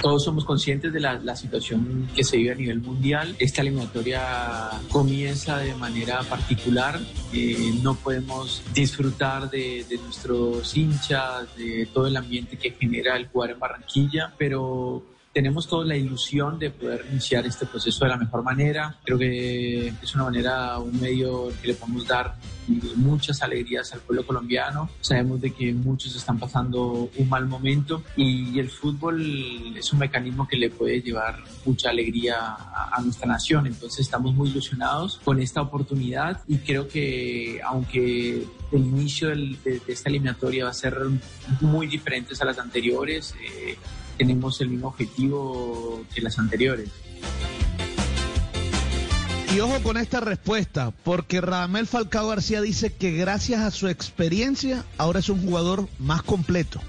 Todos 0.00 0.24
somos 0.24 0.44
conscientes 0.44 0.92
de 0.92 1.00
la, 1.00 1.36
situación 1.36 2.08
que 2.14 2.22
se 2.22 2.36
vive 2.36 2.52
a 2.52 2.54
nivel 2.54 2.80
mundial. 2.80 3.34
Esta 3.38 3.62
eliminatoria 3.62 4.70
comienza 4.90 5.58
de 5.58 5.74
manera 5.74 6.22
particular. 6.22 7.00
Eh, 7.32 7.72
no 7.82 7.94
podemos 7.94 8.62
disfrutar 8.74 9.50
de, 9.50 9.84
de, 9.88 9.98
nuestros 9.98 10.76
hinchas, 10.76 11.54
de 11.56 11.88
todo 11.92 12.06
el 12.06 12.16
ambiente 12.16 12.56
que 12.56 12.70
genera 12.70 13.16
el 13.16 13.26
jugar 13.26 13.50
en 13.50 13.58
Barranquilla, 13.58 14.32
pero 14.38 15.02
tenemos 15.38 15.68
toda 15.68 15.84
la 15.84 15.96
ilusión 15.96 16.58
de 16.58 16.70
poder 16.70 17.06
iniciar 17.12 17.46
este 17.46 17.64
proceso 17.64 18.04
de 18.04 18.10
la 18.10 18.16
mejor 18.16 18.42
manera. 18.42 18.96
Creo 19.04 19.16
que 19.16 19.86
es 19.86 20.14
una 20.16 20.24
manera, 20.24 20.80
un 20.80 21.00
medio 21.00 21.52
que 21.62 21.68
le 21.68 21.74
podemos 21.74 22.08
dar 22.08 22.34
muchas 22.96 23.40
alegrías 23.40 23.92
al 23.92 24.00
pueblo 24.00 24.26
colombiano. 24.26 24.90
Sabemos 25.00 25.40
de 25.40 25.52
que 25.52 25.72
muchos 25.72 26.16
están 26.16 26.40
pasando 26.40 27.08
un 27.16 27.28
mal 27.28 27.46
momento 27.46 28.02
y 28.16 28.58
el 28.58 28.68
fútbol 28.68 29.76
es 29.76 29.92
un 29.92 30.00
mecanismo 30.00 30.48
que 30.48 30.56
le 30.56 30.70
puede 30.70 31.00
llevar 31.00 31.36
mucha 31.64 31.90
alegría 31.90 32.34
a, 32.40 33.00
nuestra 33.00 33.28
nación. 33.28 33.68
Entonces 33.68 34.00
estamos 34.00 34.34
muy 34.34 34.48
ilusionados 34.48 35.20
con 35.24 35.40
esta 35.40 35.62
oportunidad 35.62 36.42
y 36.48 36.58
creo 36.58 36.88
que 36.88 37.60
aunque 37.64 38.44
el 38.72 38.80
inicio 38.80 39.28
de, 39.28 39.80
esta 39.86 40.08
eliminatoria 40.08 40.64
va 40.64 40.70
a 40.70 40.74
ser 40.74 40.98
muy 41.60 41.86
diferente 41.86 42.34
a 42.40 42.44
las 42.44 42.58
anteriores, 42.58 43.36
eh, 43.40 43.76
tenemos 44.18 44.60
el 44.60 44.68
mismo 44.68 44.88
objetivo 44.88 46.02
que 46.14 46.20
las 46.20 46.38
anteriores. 46.38 46.90
Y 49.54 49.60
ojo 49.60 49.82
con 49.82 49.96
esta 49.96 50.20
respuesta, 50.20 50.92
porque 51.04 51.40
Radamel 51.40 51.86
Falcao 51.86 52.28
García 52.28 52.60
dice 52.60 52.92
que 52.92 53.12
gracias 53.12 53.62
a 53.62 53.70
su 53.70 53.88
experiencia 53.88 54.84
ahora 54.98 55.20
es 55.20 55.30
un 55.30 55.42
jugador 55.42 55.88
más 55.98 56.22
completo. 56.22 56.80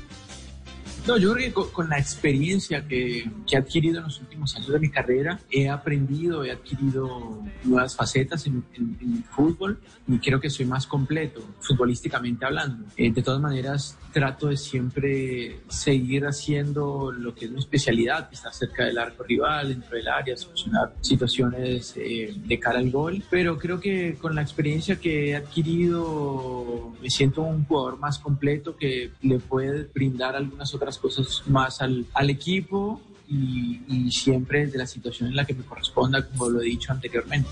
No, 1.07 1.17
yo 1.17 1.33
creo 1.33 1.47
que 1.47 1.53
con, 1.53 1.69
con 1.69 1.89
la 1.89 1.97
experiencia 1.97 2.87
que, 2.87 3.29
que, 3.47 3.55
he 3.55 3.57
adquirido 3.57 3.97
en 3.97 4.05
los 4.05 4.19
últimos 4.19 4.55
años 4.55 4.69
de 4.69 4.79
mi 4.79 4.89
carrera, 4.89 5.39
he 5.49 5.69
aprendido, 5.69 6.43
he 6.43 6.51
adquirido 6.51 7.43
nuevas 7.63 7.95
facetas 7.95 8.45
en, 8.45 8.63
en, 8.75 8.97
en 9.01 9.17
el 9.17 9.23
fútbol 9.23 9.79
y 10.07 10.17
creo 10.19 10.39
que 10.39 10.49
soy 10.49 10.65
más 10.65 10.87
completo, 10.87 11.41
futbolísticamente 11.59 12.45
hablando. 12.45 12.85
Eh, 12.97 13.11
de 13.11 13.21
todas 13.21 13.39
maneras, 13.39 13.97
trato 14.11 14.47
de 14.47 14.57
siempre 14.57 15.59
seguir 15.69 16.25
haciendo 16.25 17.11
lo 17.11 17.35
que 17.35 17.45
es 17.45 17.51
mi 17.51 17.59
especialidad, 17.59 18.27
estar 18.31 18.53
cerca 18.53 18.85
del 18.85 18.97
arco 18.97 19.23
rival, 19.23 19.69
dentro 19.69 19.95
del 19.95 20.07
área, 20.07 20.35
solucionar 20.35 20.95
situaciones 21.01 21.93
eh, 21.95 22.33
de 22.35 22.59
cara 22.59 22.79
al 22.79 22.89
gol. 22.89 23.23
Pero 23.29 23.57
creo 23.59 23.79
que 23.79 24.15
con 24.15 24.33
la 24.33 24.41
experiencia 24.41 24.95
que 24.95 25.29
he 25.29 25.35
adquirido, 25.35 26.93
me 27.01 27.09
siento 27.09 27.43
un 27.43 27.65
jugador 27.65 27.99
más 27.99 28.17
completo 28.17 28.75
que 28.75 29.11
le 29.21 29.37
puede 29.39 29.83
brindar 29.93 30.35
algunas 30.35 30.73
otras 30.73 30.88
cosas 30.97 31.43
más 31.47 31.81
al, 31.81 32.05
al 32.13 32.29
equipo 32.29 33.01
y, 33.27 33.81
y, 33.87 34.11
siempre 34.11 34.65
de 34.67 34.77
la 34.77 34.87
situación 34.87 35.29
en 35.29 35.35
la 35.35 35.45
que 35.45 35.53
me 35.53 35.63
corresponda, 35.63 36.25
como 36.25 36.49
lo 36.49 36.61
he 36.61 36.65
dicho 36.65 36.91
anteriormente. 36.91 37.49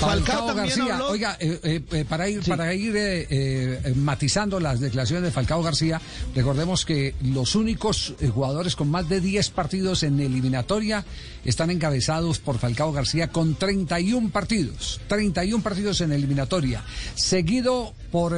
Falcao, 0.00 0.54
García, 0.54 0.94
habló... 0.94 1.10
oiga, 1.10 1.36
eh, 1.38 1.82
eh, 1.92 2.04
para 2.08 2.28
ir, 2.28 2.42
sí. 2.42 2.50
para 2.50 2.74
ir 2.74 2.94
eh, 2.96 3.92
matizando 3.96 4.58
las 4.58 4.80
declaraciones 4.80 5.24
de 5.24 5.30
Falcao 5.30 5.62
García, 5.62 6.00
recordemos 6.34 6.86
que 6.86 7.14
los 7.22 7.54
únicos 7.54 8.14
jugadores 8.32 8.76
con 8.76 8.90
más 8.90 9.08
de 9.08 9.20
10 9.20 9.50
partidos 9.50 10.02
en 10.02 10.18
eliminatoria 10.20 11.04
están 11.44 11.70
encabezados 11.70 12.38
por 12.38 12.58
Falcao 12.58 12.92
García 12.92 13.28
con 13.28 13.54
31 13.54 14.30
partidos, 14.30 15.00
31 15.08 15.62
partidos 15.62 16.00
en 16.00 16.12
eliminatoria, 16.12 16.82
seguido 17.14 17.92
por 18.10 18.36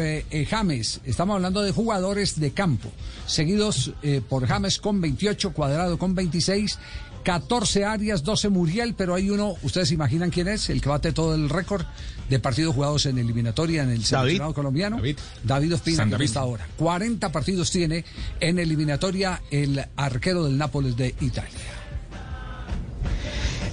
James, 0.49 1.01
estamos 1.05 1.37
hablando 1.37 1.63
de 1.63 1.73
jugadores 1.73 2.39
de 2.39 2.51
campo, 2.51 2.91
seguidos 3.27 3.93
por 4.29 4.47
James 4.47 4.79
con 4.79 5.01
28, 5.01 5.53
Cuadrado 5.53 5.99
con 5.99 6.15
26 6.15 6.79
14 7.23 7.85
Arias, 7.85 8.23
12 8.23 8.49
Muriel, 8.49 8.95
pero 8.95 9.15
hay 9.15 9.31
uno, 9.31 9.55
ustedes 9.63 9.93
imaginan 9.93 10.31
quién 10.31 10.49
es, 10.49 10.69
el 10.71 10.81
que 10.81 10.89
bate 10.89 11.13
todo 11.13 11.35
el 11.35 11.49
récord 11.49 11.85
de 12.29 12.39
partidos 12.39 12.75
jugados 12.75 13.07
en 13.07 13.19
eliminatoria 13.19 13.83
en 13.83 13.91
el 13.91 14.05
seleccionado 14.05 14.55
colombiano. 14.55 14.97
David, 14.97 15.19
David 15.43 15.75
Ospina, 15.75 16.17
que 16.17 16.25
está 16.25 16.41
ahora. 16.41 16.67
40 16.77 17.31
partidos 17.33 17.71
tiene 17.71 18.05
en 18.41 18.59
eliminatoria 18.59 19.43
el 19.51 19.85
arquero 19.97 20.45
del 20.45 20.59
Nápoles 20.59 20.97
de 20.97 21.15
Italia. 21.21 21.51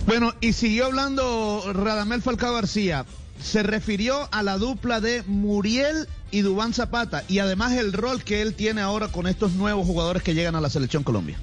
Bueno, 0.06 0.34
y 0.42 0.54
siguió 0.54 0.86
hablando 0.86 1.64
Radamel 1.74 2.22
Falcao 2.22 2.54
García. 2.54 3.06
Se 3.42 3.64
refirió 3.64 4.28
a 4.34 4.44
la 4.44 4.58
dupla 4.58 5.00
de 5.00 5.24
Muriel 5.24 6.08
y 6.30 6.42
Dubán 6.42 6.74
Zapata 6.74 7.24
y 7.30 7.40
además 7.40 7.74
el 7.74 7.94
rol 7.94 8.24
que 8.24 8.42
él 8.42 8.54
tiene 8.54 8.82
ahora 8.82 9.08
con 9.08 9.28
estos 9.28 9.54
nuevos 9.54 9.88
jugadores 9.88 10.24
que 10.24 10.34
llegan 10.34 10.56
a 10.56 10.62
la 10.62 10.70
selección 10.70 11.04
Colombia 11.04 11.40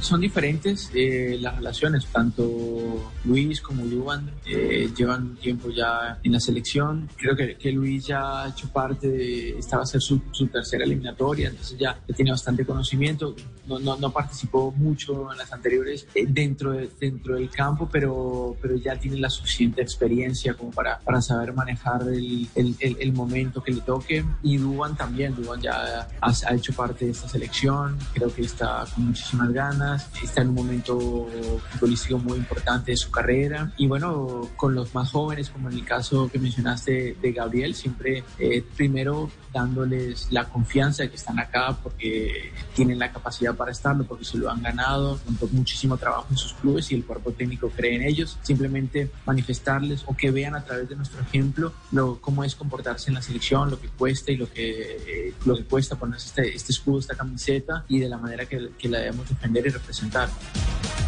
son 0.00 0.20
diferentes 0.20 0.90
eh, 0.94 1.38
las 1.40 1.56
relaciones, 1.56 2.06
tanto 2.06 3.12
Luis 3.24 3.60
como 3.60 3.84
Luan 3.84 4.30
eh, 4.46 4.90
llevan 4.96 5.36
tiempo 5.36 5.70
ya 5.70 6.18
en 6.22 6.32
la 6.32 6.40
selección. 6.40 7.08
Creo 7.16 7.34
que, 7.36 7.56
que, 7.56 7.72
Luis 7.72 8.06
ya 8.06 8.42
ha 8.42 8.48
hecho 8.48 8.68
parte 8.72 9.08
de, 9.08 9.58
esta 9.58 9.76
va 9.76 9.82
a 9.82 9.86
ser 9.86 10.00
su, 10.00 10.20
su 10.30 10.46
tercera 10.46 10.84
eliminatoria, 10.84 11.48
entonces 11.48 11.78
ya, 11.78 11.98
ya, 12.06 12.14
tiene 12.14 12.30
bastante 12.30 12.64
conocimiento. 12.64 13.34
No, 13.66 13.78
no, 13.78 13.96
no 13.98 14.10
participó 14.10 14.72
mucho 14.72 15.30
en 15.30 15.38
las 15.38 15.52
anteriores 15.52 16.06
eh, 16.14 16.24
dentro, 16.26 16.72
de, 16.72 16.88
dentro 16.98 17.34
del 17.34 17.50
campo, 17.50 17.88
pero, 17.90 18.56
pero 18.62 18.76
ya 18.76 18.96
tiene 18.96 19.18
la 19.18 19.28
suficiente 19.28 19.82
experiencia 19.82 20.54
como 20.54 20.70
para, 20.70 20.98
para 21.00 21.20
saber 21.20 21.52
manejar 21.52 22.02
el, 22.02 22.48
el, 22.54 22.76
el, 22.80 22.96
el 22.98 23.12
momento 23.12 23.62
que 23.62 23.72
le 23.72 23.80
toque. 23.80 24.24
Y 24.42 24.56
Duan 24.56 24.96
también, 24.96 25.34
Duan 25.34 25.60
ya 25.60 26.08
ha, 26.20 26.30
ha 26.30 26.54
hecho 26.54 26.72
parte 26.72 27.04
de 27.04 27.10
esta 27.10 27.28
selección, 27.28 27.98
creo 28.14 28.32
que 28.32 28.42
está 28.42 28.86
con 28.94 29.06
muchísimas 29.06 29.52
ganas 29.52 29.87
está 29.96 30.42
en 30.42 30.48
un 30.48 30.54
momento 30.54 31.28
futbolístico 31.70 32.18
muy 32.18 32.38
importante 32.38 32.92
de 32.92 32.96
su 32.96 33.10
carrera. 33.10 33.72
Y 33.76 33.86
bueno, 33.86 34.48
con 34.56 34.74
los 34.74 34.94
más 34.94 35.10
jóvenes, 35.10 35.50
como 35.50 35.68
en 35.68 35.76
el 35.76 35.84
caso 35.84 36.28
que 36.30 36.38
mencionaste 36.38 37.16
de 37.20 37.32
Gabriel, 37.32 37.74
siempre 37.74 38.24
eh, 38.38 38.64
primero 38.76 39.30
dándoles 39.52 40.28
la 40.30 40.44
confianza 40.44 41.02
de 41.02 41.10
que 41.10 41.16
están 41.16 41.38
acá 41.38 41.76
porque 41.82 42.52
tienen 42.74 42.98
la 42.98 43.12
capacidad 43.12 43.54
para 43.54 43.72
estarlo, 43.72 44.04
porque 44.04 44.24
se 44.24 44.38
lo 44.38 44.50
han 44.50 44.62
ganado, 44.62 45.18
con 45.38 45.52
muchísimo 45.52 45.96
trabajo 45.96 46.26
en 46.30 46.36
sus 46.36 46.54
clubes 46.54 46.90
y 46.92 46.94
el 46.94 47.04
cuerpo 47.04 47.32
técnico 47.32 47.70
cree 47.70 47.96
en 47.96 48.02
ellos. 48.02 48.38
Simplemente 48.42 49.10
manifestarles 49.26 50.04
o 50.06 50.16
que 50.16 50.30
vean 50.30 50.54
a 50.54 50.64
través 50.64 50.88
de 50.88 50.96
nuestro 50.96 51.20
ejemplo 51.20 51.72
lo, 51.92 52.20
cómo 52.20 52.44
es 52.44 52.54
comportarse 52.54 53.10
en 53.10 53.14
la 53.14 53.22
selección, 53.22 53.70
lo 53.70 53.80
que 53.80 53.88
cuesta 53.88 54.32
y 54.32 54.36
lo 54.36 54.50
que, 54.50 54.96
eh, 55.06 55.34
lo 55.44 55.56
que 55.56 55.64
cuesta 55.64 55.96
ponerse 55.96 56.28
este, 56.28 56.54
este, 56.54 56.72
escudo, 56.72 56.98
esta 56.98 57.14
camiseta 57.14 57.84
y 57.88 57.98
de 57.98 58.08
la 58.08 58.18
manera 58.18 58.46
que, 58.46 58.70
que 58.78 58.88
la 58.88 58.98
debemos 58.98 59.28
defender 59.28 59.66
y 59.66 59.70
representar. 59.70 60.28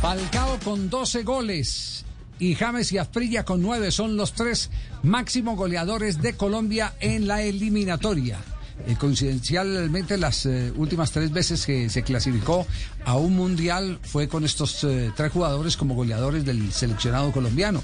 Falcao 0.00 0.58
con 0.64 0.88
12 0.88 1.22
goles 1.22 2.04
y 2.40 2.54
James 2.54 2.90
y 2.90 2.98
Asprilla 2.98 3.44
con 3.44 3.62
nueve 3.62 3.92
son 3.92 4.16
los 4.16 4.32
tres 4.32 4.70
máximos 5.02 5.56
goleadores 5.56 6.20
de 6.20 6.32
Colombia 6.36 6.94
en 6.98 7.28
la 7.28 7.42
eliminatoria. 7.42 8.38
Eh, 8.86 8.96
coincidencialmente 8.98 10.16
las 10.16 10.46
eh, 10.46 10.72
últimas 10.76 11.10
tres 11.10 11.30
veces 11.30 11.66
que 11.66 11.90
se 11.90 12.02
clasificó 12.02 12.66
a 13.04 13.16
un 13.16 13.36
mundial 13.36 13.98
fue 14.02 14.28
con 14.28 14.44
estos 14.44 14.84
eh, 14.84 15.12
tres 15.16 15.32
jugadores 15.32 15.76
como 15.76 15.94
goleadores 15.94 16.44
del 16.44 16.72
seleccionado 16.72 17.30
colombiano. 17.32 17.82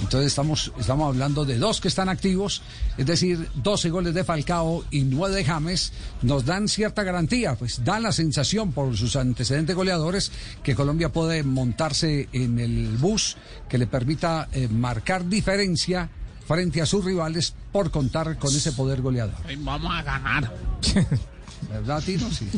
Entonces 0.00 0.28
estamos, 0.28 0.72
estamos 0.78 1.08
hablando 1.08 1.44
de 1.44 1.58
dos 1.58 1.80
que 1.80 1.88
están 1.88 2.08
activos, 2.08 2.62
es 2.96 3.06
decir, 3.06 3.48
12 3.56 3.90
goles 3.90 4.14
de 4.14 4.24
Falcao 4.24 4.84
y 4.90 5.02
9 5.02 5.34
de 5.34 5.44
James, 5.44 5.92
nos 6.22 6.44
dan 6.44 6.68
cierta 6.68 7.02
garantía, 7.02 7.56
pues 7.56 7.84
dan 7.84 8.04
la 8.04 8.12
sensación 8.12 8.72
por 8.72 8.96
sus 8.96 9.16
antecedentes 9.16 9.74
goleadores 9.74 10.30
que 10.62 10.74
Colombia 10.74 11.10
puede 11.10 11.42
montarse 11.42 12.28
en 12.32 12.58
el 12.60 12.96
bus 12.96 13.36
que 13.68 13.78
le 13.78 13.86
permita 13.86 14.48
eh, 14.52 14.68
marcar 14.68 15.28
diferencia 15.28 16.08
frente 16.46 16.80
a 16.80 16.86
sus 16.86 17.04
rivales 17.04 17.54
por 17.72 17.90
contar 17.90 18.38
con 18.38 18.54
ese 18.54 18.72
poder 18.72 19.02
goleador. 19.02 19.34
Vamos 19.58 19.92
a 19.94 20.02
ganar. 20.02 20.52
¿Verdad, 21.70 22.02
Tino? 22.04 22.30
Sí. 22.30 22.48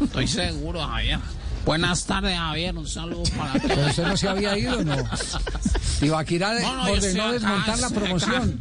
Estoy 0.00 0.26
seguro, 0.26 0.80
Javier. 0.86 1.18
Buenas 1.64 2.04
tardes, 2.04 2.36
Javier. 2.36 2.76
Un 2.76 2.86
saludo 2.86 3.24
para 3.36 3.54
ti. 3.54 3.66
Pero 3.66 3.86
usted 3.86 4.06
no 4.06 4.16
se 4.16 4.28
había 4.28 4.56
ido, 4.58 4.84
¿no? 4.84 4.96
Ibaquirá 6.00 6.54
de, 6.54 6.62
no, 6.62 6.76
no, 6.76 6.92
ordenó 6.92 7.32
desmontar 7.32 7.78
la 7.78 7.90
promoción. 7.90 8.60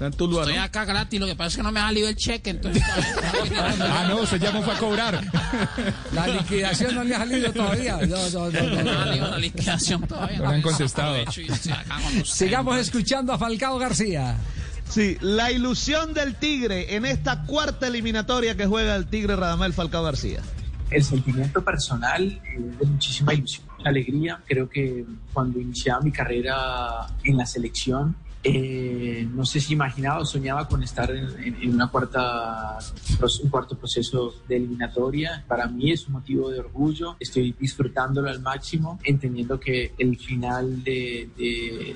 Estoy 0.00 0.56
acá 0.56 0.84
gratis, 0.84 1.20
lo 1.20 1.26
que 1.26 1.36
pasa 1.36 1.48
es 1.48 1.56
que 1.56 1.62
no 1.62 1.70
me 1.70 1.78
ha 1.78 1.84
salido 1.84 2.08
el 2.08 2.16
cheque, 2.16 2.50
entonces... 2.50 2.82
ah, 3.80 4.06
no, 4.08 4.24
ya 4.36 4.50
no 4.50 4.62
fue 4.62 4.74
a 4.74 4.78
cobrar. 4.78 5.20
La 6.12 6.26
liquidación 6.26 6.96
no 6.96 7.04
le 7.04 7.14
ha 7.14 7.18
salido 7.18 7.52
todavía. 7.52 7.98
No, 7.98 8.28
no, 8.30 8.50
no. 8.50 8.82
No 8.82 9.04
salido 9.04 9.30
la 9.30 9.38
liquidación 9.38 10.02
todavía. 10.08 10.38
No 10.38 10.48
le 10.48 10.54
han 10.56 10.62
contestado. 10.62 11.16
Sigamos 12.24 12.78
escuchando 12.78 13.32
a 13.32 13.38
Falcao 13.38 13.78
García. 13.78 14.36
Sí, 14.92 15.16
la 15.22 15.50
ilusión 15.50 16.12
del 16.12 16.34
Tigre 16.34 16.96
en 16.96 17.06
esta 17.06 17.44
cuarta 17.44 17.86
eliminatoria 17.86 18.58
que 18.58 18.66
juega 18.66 18.94
el 18.94 19.06
Tigre 19.06 19.36
Radamel 19.36 19.72
Falcao 19.72 20.04
García. 20.04 20.40
El 20.90 21.02
sentimiento 21.02 21.64
personal 21.64 22.22
eh, 22.22 22.60
de 22.78 22.84
muchísima 22.84 23.32
ilusión, 23.32 23.66
alegría. 23.84 24.42
Creo 24.46 24.68
que 24.68 25.06
cuando 25.32 25.58
iniciaba 25.58 26.02
mi 26.02 26.12
carrera 26.12 27.06
en 27.24 27.38
la 27.38 27.46
selección, 27.46 28.14
eh, 28.44 29.28
no 29.32 29.44
sé 29.44 29.60
si 29.60 29.74
imaginaba 29.74 30.20
o 30.20 30.24
soñaba 30.24 30.66
con 30.66 30.82
estar 30.82 31.10
en, 31.10 31.70
una 31.72 31.88
cuarta, 31.88 32.78
un 33.42 33.50
cuarto 33.50 33.76
proceso 33.76 34.34
de 34.48 34.56
eliminatoria. 34.56 35.44
Para 35.46 35.66
mí 35.66 35.92
es 35.92 36.06
un 36.06 36.14
motivo 36.14 36.50
de 36.50 36.58
orgullo. 36.58 37.16
Estoy 37.20 37.54
disfrutándolo 37.58 38.28
al 38.28 38.40
máximo, 38.40 38.98
entendiendo 39.04 39.60
que 39.60 39.94
el 39.96 40.16
final 40.16 40.82
de 40.82 41.94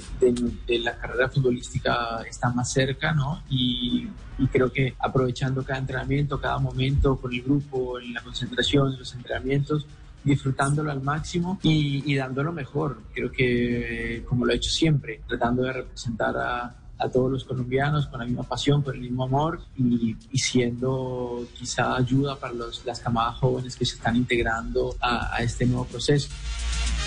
la 0.69 0.97
carrera 0.97 1.29
futbolística 1.29 2.23
está 2.29 2.51
más 2.51 2.73
cerca, 2.73 3.13
¿no? 3.13 3.43
Y, 3.51 4.09
y 4.39 4.47
creo 4.49 4.71
que 4.71 4.95
aprovechando 4.99 5.65
cada 5.65 5.79
entrenamiento, 5.79 6.41
cada 6.41 6.59
momento 6.59 7.17
con 7.17 7.33
el 7.33 7.43
grupo, 7.43 7.99
en 7.99 8.13
la 8.13 8.23
concentración, 8.23 8.93
en 8.93 8.99
los 8.99 9.15
entrenamientos, 9.15 9.87
disfrutándolo 10.26 10.90
al 10.90 11.00
máximo 11.02 11.58
y, 11.62 12.02
y 12.05 12.17
dando 12.17 12.43
lo 12.43 12.52
mejor. 12.52 12.99
Creo 13.14 13.31
que, 13.31 14.25
como 14.28 14.44
lo 14.44 14.52
he 14.52 14.56
hecho 14.56 14.70
siempre, 14.70 15.20
tratando 15.26 15.62
de 15.62 15.73
representar 15.73 16.37
a, 16.37 16.76
a 16.99 17.08
todos 17.08 17.31
los 17.31 17.44
colombianos 17.44 18.08
con 18.08 18.20
la 18.20 18.26
misma 18.26 18.43
pasión, 18.43 18.82
con 18.82 18.94
el 18.94 19.00
mismo 19.02 19.25
amor 19.25 19.61
y, 19.78 20.17
y 20.32 20.38
siendo 20.38 21.46
quizá 21.55 21.96
ayuda 21.96 22.37
para 22.37 22.52
los, 22.55 22.84
las 22.84 22.99
camadas 23.00 23.37
jóvenes 23.37 23.76
que 23.76 23.87
se 23.87 23.96
están 23.96 24.17
integrando 24.17 24.96
a, 25.00 25.37
a 25.37 25.43
este 25.43 25.64
nuevo 25.64 25.84
proceso. 25.84 26.28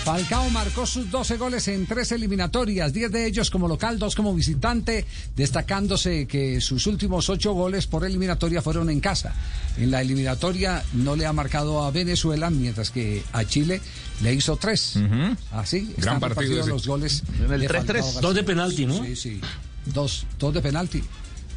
Falcao 0.04 0.48
marcó 0.50 0.86
sus 0.86 1.10
12 1.10 1.36
goles 1.36 1.68
en 1.68 1.86
tres 1.86 2.10
eliminatorias, 2.12 2.92
10 2.92 3.12
de 3.12 3.26
ellos 3.26 3.50
como 3.50 3.68
local, 3.68 3.98
2 3.98 4.14
como 4.16 4.34
visitante, 4.34 5.04
destacándose 5.36 6.26
que 6.26 6.60
sus 6.60 6.86
últimos 6.86 7.28
8 7.28 7.52
goles 7.52 7.86
por 7.86 8.04
eliminatoria 8.04 8.62
fueron 8.62 8.88
en 8.90 9.00
casa. 9.00 9.34
En 9.76 9.90
la 9.90 10.00
eliminatoria 10.00 10.82
no 10.94 11.16
le 11.16 11.26
ha 11.26 11.32
marcado 11.32 11.84
a 11.84 11.90
Venezuela, 11.90 12.48
mientras 12.50 12.90
que 12.90 13.22
a 13.32 13.44
Chile 13.44 13.80
le 14.22 14.32
hizo 14.34 14.56
3. 14.56 14.96
Ujú. 14.96 15.36
Así, 15.52 15.94
Gran 15.98 16.18
partido 16.18 16.28
repartidos 16.28 16.60
ese. 16.60 16.70
los 16.70 16.86
goles. 16.86 17.22
En 17.38 17.52
el 17.52 17.60
de 17.60 17.68
3-3. 17.68 17.68
Falcao 17.76 17.94
García. 18.02 18.20
Dos 18.22 18.34
de 18.34 18.42
penalti, 18.42 18.86
¿no? 18.86 19.04
Sí, 19.04 19.16
sí. 19.16 19.40
Dos, 19.84 20.26
dos 20.38 20.54
de 20.54 20.62
penalti. 20.62 21.02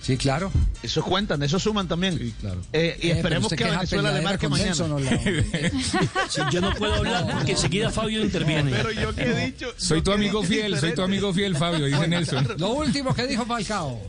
Sí, 0.03 0.17
claro. 0.17 0.51
Eso 0.83 1.01
cuentan, 1.01 1.41
eso 1.43 1.57
suman 1.59 1.87
también. 1.87 2.17
Sí, 2.17 2.33
claro. 2.39 2.61
Eh, 2.73 2.97
y 3.01 3.07
Eh, 3.07 3.11
esperemos 3.13 3.51
que 3.53 3.63
a 3.63 3.71
Venezuela 3.71 4.11
le 4.11 4.21
marque 4.21 4.49
mañana. 4.49 4.67
Nelson, 4.69 4.91
¿o 4.91 4.99
la- 4.99 5.09
Sí, 6.29 6.41
yo 6.51 6.59
no 6.61 6.73
puedo 6.75 6.93
hablar 6.95 7.25
porque 7.31 7.53
enseguida 7.53 7.89
Fabio 7.89 8.21
interviene. 8.21 8.71
Pero 8.71 8.91
yo 8.91 9.15
que 9.15 9.23
he 9.23 9.45
dicho. 9.45 9.73
Soy 9.77 10.01
tu 10.01 10.11
amigo 10.11 10.43
fiel, 10.43 10.77
soy 10.77 10.93
tu 10.93 11.01
amigo 11.03 11.33
fiel, 11.33 11.55
Fabio, 11.55 11.85
dice 11.85 12.07
Nelson. 12.07 12.47
Lo 12.57 12.71
último 12.73 13.15
que 13.15 13.27
dijo 13.27 13.45
Falcao. 13.45 13.99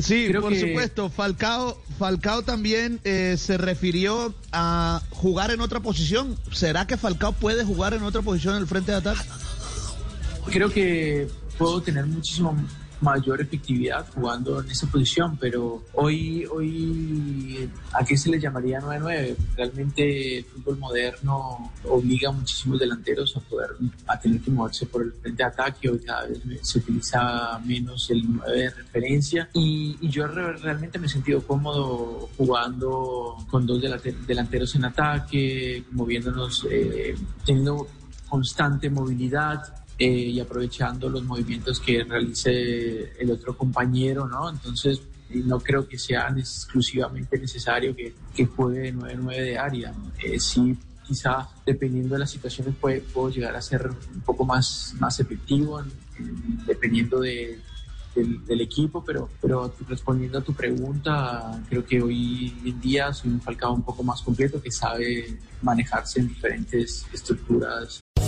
Sí, 0.00 0.26
Creo 0.28 0.42
por 0.42 0.52
que- 0.52 0.60
supuesto. 0.60 1.08
Falcao, 1.10 1.82
Falcao 1.98 2.42
también 2.42 3.00
eh, 3.04 3.36
se 3.38 3.56
refirió 3.58 4.34
a 4.52 5.02
jugar 5.10 5.50
en 5.50 5.62
otra 5.62 5.80
posición. 5.80 6.38
¿Será 6.52 6.86
que 6.86 6.96
Falcao 6.96 7.32
puede 7.32 7.64
jugar 7.64 7.94
en 7.94 8.02
otra 8.04 8.20
posición 8.22 8.54
en 8.54 8.60
el 8.60 8.68
frente 8.68 8.92
de 8.92 8.98
ataque? 8.98 9.20
creo 10.46 10.70
que 10.70 11.28
puedo 11.58 11.80
tener 11.82 12.06
muchísimo 12.06 12.54
mayor 13.00 13.40
efectividad 13.40 14.06
jugando 14.14 14.60
en 14.60 14.70
esa 14.70 14.86
posición, 14.86 15.36
pero 15.38 15.82
hoy, 15.94 16.44
hoy 16.46 17.70
¿a 17.92 18.04
qué 18.04 18.16
se 18.16 18.30
le 18.30 18.38
llamaría 18.40 18.80
9-9? 18.80 19.36
Realmente 19.56 20.38
el 20.38 20.44
fútbol 20.44 20.78
moderno 20.78 21.72
obliga 21.84 22.28
a 22.28 22.32
muchísimos 22.32 22.78
delanteros 22.78 23.36
a 23.36 23.40
poder 23.40 23.70
a 24.06 24.18
tener 24.20 24.40
que 24.40 24.50
moverse 24.50 24.86
por 24.86 25.02
el 25.02 25.12
frente 25.12 25.42
de 25.42 25.48
ataque, 25.48 25.88
hoy 25.90 25.98
cada 26.00 26.26
vez 26.26 26.40
se 26.62 26.78
utiliza 26.78 27.58
menos 27.64 28.10
el 28.10 28.22
9 28.34 28.58
de 28.58 28.70
referencia 28.70 29.48
y, 29.54 29.96
y 30.00 30.08
yo 30.10 30.26
re- 30.26 30.56
realmente 30.58 30.98
me 30.98 31.06
he 31.06 31.10
sentido 31.10 31.42
cómodo 31.46 32.28
jugando 32.36 33.36
con 33.50 33.66
dos 33.66 33.80
delante- 33.80 34.14
delanteros 34.26 34.74
en 34.74 34.84
ataque, 34.84 35.84
moviéndonos, 35.92 36.66
eh, 36.70 37.14
teniendo 37.44 37.86
constante 38.28 38.88
movilidad 38.90 39.79
eh, 40.00 40.06
y 40.34 40.40
aprovechando 40.40 41.08
los 41.10 41.22
movimientos 41.24 41.78
que 41.78 42.02
realice 42.02 43.12
el 43.20 43.30
otro 43.30 43.56
compañero, 43.56 44.26
¿no? 44.26 44.48
Entonces, 44.50 45.02
eh, 45.28 45.42
no 45.44 45.60
creo 45.60 45.86
que 45.86 45.98
sea 45.98 46.28
exclusivamente 46.36 47.38
necesario 47.38 47.94
que, 47.94 48.14
que 48.34 48.46
juegue 48.46 48.92
9-9 48.94 49.36
de 49.42 49.58
área. 49.58 49.92
Eh, 50.24 50.40
sí, 50.40 50.76
quizá 51.06 51.48
dependiendo 51.66 52.14
de 52.14 52.20
las 52.20 52.30
situaciones 52.30 52.74
puede- 52.80 53.00
puedo 53.00 53.28
llegar 53.30 53.54
a 53.54 53.60
ser 53.60 53.90
un 54.14 54.20
poco 54.22 54.44
más, 54.44 54.94
más 54.98 55.20
efectivo 55.20 55.80
en- 55.80 55.92
en- 56.18 56.64
dependiendo 56.66 57.20
de, 57.20 57.60
del, 58.14 58.44
del 58.46 58.60
equipo, 58.62 59.04
pero, 59.04 59.28
pero 59.40 59.72
respondiendo 59.88 60.38
a 60.38 60.42
tu 60.42 60.54
pregunta, 60.54 61.62
creo 61.68 61.84
que 61.84 62.00
hoy 62.00 62.54
en 62.64 62.80
día 62.80 63.12
soy 63.12 63.30
un 63.32 63.40
Falcao 63.40 63.74
un 63.74 63.82
poco 63.82 64.02
más 64.02 64.22
completo 64.22 64.60
que 64.62 64.70
sabe 64.70 65.38
manejarse 65.62 66.20
en 66.20 66.28
diferentes 66.28 67.04
estructuras 67.12 68.00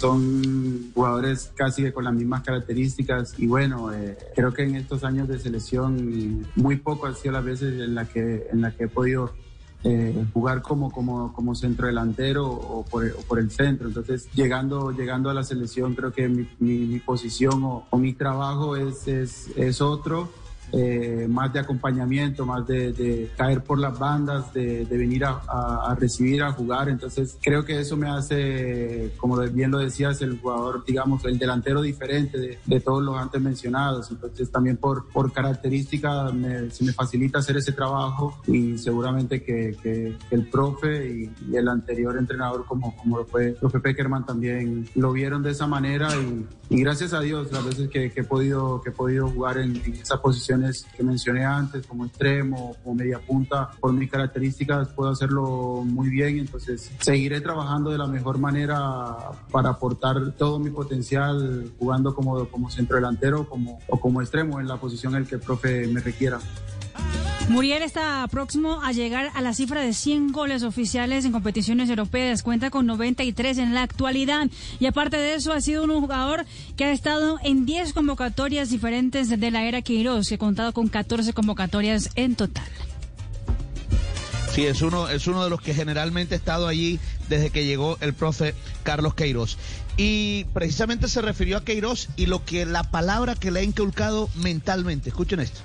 Son 0.00 0.92
jugadores 0.94 1.52
casi 1.54 1.82
que 1.82 1.92
con 1.92 2.04
las 2.04 2.14
mismas 2.14 2.42
características 2.42 3.38
y 3.38 3.46
bueno, 3.46 3.92
eh, 3.92 4.16
creo 4.34 4.52
que 4.54 4.62
en 4.62 4.76
estos 4.76 5.04
años 5.04 5.28
de 5.28 5.38
selección 5.38 6.46
muy 6.56 6.76
poco 6.76 7.06
han 7.06 7.14
sido 7.14 7.32
las 7.32 7.44
veces 7.44 7.78
en 7.80 7.94
las 7.94 8.08
que, 8.08 8.46
en 8.50 8.62
la 8.62 8.70
que 8.70 8.84
he 8.84 8.88
podido 8.88 9.34
eh, 9.84 10.24
jugar 10.32 10.62
como, 10.62 10.90
como, 10.90 11.32
como 11.34 11.54
centro 11.54 11.86
delantero 11.86 12.46
o 12.46 12.84
por, 12.84 13.06
o 13.06 13.20
por 13.28 13.38
el 13.38 13.50
centro. 13.50 13.88
Entonces, 13.88 14.28
llegando, 14.34 14.90
llegando 14.90 15.28
a 15.28 15.34
la 15.34 15.44
selección, 15.44 15.94
creo 15.94 16.12
que 16.12 16.28
mi, 16.28 16.48
mi, 16.58 16.78
mi 16.86 16.98
posición 16.98 17.62
o, 17.64 17.86
o, 17.90 17.98
mi 17.98 18.14
trabajo 18.14 18.76
es, 18.76 19.06
es, 19.06 19.48
es 19.56 19.80
otro. 19.80 20.30
Eh, 20.72 21.26
más 21.28 21.52
de 21.52 21.60
acompañamiento, 21.60 22.46
más 22.46 22.66
de, 22.66 22.92
de, 22.92 23.30
caer 23.36 23.62
por 23.62 23.78
las 23.78 23.98
bandas, 23.98 24.52
de, 24.52 24.84
de 24.84 24.96
venir 24.96 25.24
a, 25.24 25.40
a, 25.48 25.90
a, 25.90 25.94
recibir, 25.94 26.42
a 26.42 26.52
jugar. 26.52 26.88
Entonces 26.88 27.36
creo 27.42 27.64
que 27.64 27.80
eso 27.80 27.96
me 27.96 28.08
hace, 28.08 29.12
como 29.16 29.36
bien 29.38 29.70
lo 29.70 29.78
decías, 29.78 30.22
el 30.22 30.38
jugador, 30.38 30.84
digamos, 30.84 31.24
el 31.24 31.38
delantero 31.38 31.82
diferente 31.82 32.38
de, 32.38 32.58
de 32.64 32.80
todos 32.80 33.02
los 33.02 33.16
antes 33.16 33.40
mencionados. 33.40 34.10
Entonces 34.10 34.50
también 34.50 34.76
por, 34.76 35.08
por 35.08 35.32
característica 35.32 36.30
me, 36.32 36.70
se 36.70 36.84
me 36.84 36.92
facilita 36.92 37.38
hacer 37.38 37.56
ese 37.56 37.72
trabajo 37.72 38.40
y 38.46 38.78
seguramente 38.78 39.42
que, 39.42 39.76
que, 39.82 40.16
el 40.30 40.48
profe 40.48 41.08
y, 41.10 41.32
y, 41.50 41.56
el 41.56 41.68
anterior 41.68 42.16
entrenador 42.16 42.64
como, 42.66 42.96
como 42.96 43.18
lo 43.18 43.26
fue 43.26 43.48
el 43.48 43.54
profe 43.54 43.80
Peckerman 43.80 44.24
también 44.24 44.88
lo 44.94 45.12
vieron 45.12 45.42
de 45.42 45.50
esa 45.50 45.66
manera 45.66 46.08
y, 46.16 46.46
y 46.70 46.80
gracias 46.82 47.12
a 47.12 47.20
Dios 47.20 47.50
las 47.52 47.64
veces 47.64 47.88
que, 47.88 48.10
que, 48.10 48.20
he, 48.20 48.24
podido, 48.24 48.80
que 48.80 48.90
he 48.90 48.92
podido 48.92 49.28
jugar 49.28 49.58
en, 49.58 49.76
en 49.76 49.94
esa 49.94 50.20
posición 50.20 50.59
que 50.96 51.02
mencioné 51.02 51.44
antes, 51.44 51.86
como 51.86 52.06
extremo, 52.06 52.76
como 52.82 52.94
media 52.96 53.18
punta, 53.18 53.70
por 53.80 53.92
mis 53.92 54.10
características 54.10 54.88
puedo 54.88 55.10
hacerlo 55.10 55.82
muy 55.84 56.08
bien, 56.08 56.38
entonces 56.38 56.90
seguiré 57.00 57.40
trabajando 57.40 57.90
de 57.90 57.98
la 57.98 58.06
mejor 58.06 58.38
manera 58.38 59.16
para 59.50 59.70
aportar 59.70 60.32
todo 60.32 60.58
mi 60.58 60.70
potencial 60.70 61.72
jugando 61.78 62.14
como, 62.14 62.46
como 62.48 62.70
centro 62.70 62.96
delantero 62.96 63.48
como, 63.48 63.78
o 63.88 64.00
como 64.00 64.20
extremo 64.20 64.60
en 64.60 64.68
la 64.68 64.76
posición 64.76 65.14
en 65.14 65.22
la 65.22 65.28
que 65.28 65.34
el 65.36 65.40
profe 65.40 65.86
me 65.88 66.00
requiera. 66.00 66.38
Muriel 67.50 67.82
está 67.82 68.24
próximo 68.30 68.80
a 68.80 68.92
llegar 68.92 69.32
a 69.34 69.40
la 69.40 69.52
cifra 69.52 69.80
de 69.80 69.92
100 69.92 70.30
goles 70.30 70.62
oficiales 70.62 71.24
en 71.24 71.32
competiciones 71.32 71.90
europeas. 71.90 72.44
Cuenta 72.44 72.70
con 72.70 72.86
93 72.86 73.58
en 73.58 73.74
la 73.74 73.82
actualidad. 73.82 74.46
Y 74.78 74.86
aparte 74.86 75.16
de 75.16 75.34
eso, 75.34 75.52
ha 75.52 75.60
sido 75.60 75.82
un 75.82 76.00
jugador 76.00 76.46
que 76.76 76.84
ha 76.84 76.92
estado 76.92 77.40
en 77.42 77.66
10 77.66 77.92
convocatorias 77.92 78.70
diferentes 78.70 79.28
de 79.28 79.50
la 79.50 79.64
era 79.64 79.82
Queiroz, 79.82 80.28
que 80.28 80.36
ha 80.36 80.38
contado 80.38 80.72
con 80.72 80.86
14 80.86 81.32
convocatorias 81.32 82.10
en 82.14 82.36
total. 82.36 82.68
Sí, 84.52 84.66
es 84.66 84.80
uno, 84.80 85.08
es 85.08 85.26
uno 85.26 85.42
de 85.42 85.50
los 85.50 85.60
que 85.60 85.74
generalmente 85.74 86.36
ha 86.36 86.38
estado 86.38 86.68
allí 86.68 87.00
desde 87.28 87.50
que 87.50 87.66
llegó 87.66 87.98
el 88.00 88.14
profe 88.14 88.54
Carlos 88.84 89.14
Queiroz. 89.14 89.58
Y 89.96 90.44
precisamente 90.54 91.08
se 91.08 91.20
refirió 91.20 91.56
a 91.56 91.64
Queiroz 91.64 92.10
y 92.14 92.26
lo 92.26 92.44
que 92.44 92.64
la 92.64 92.84
palabra 92.84 93.34
que 93.34 93.50
le 93.50 93.58
ha 93.58 93.64
inculcado 93.64 94.30
mentalmente. 94.36 95.08
Escuchen 95.08 95.40
esto 95.40 95.62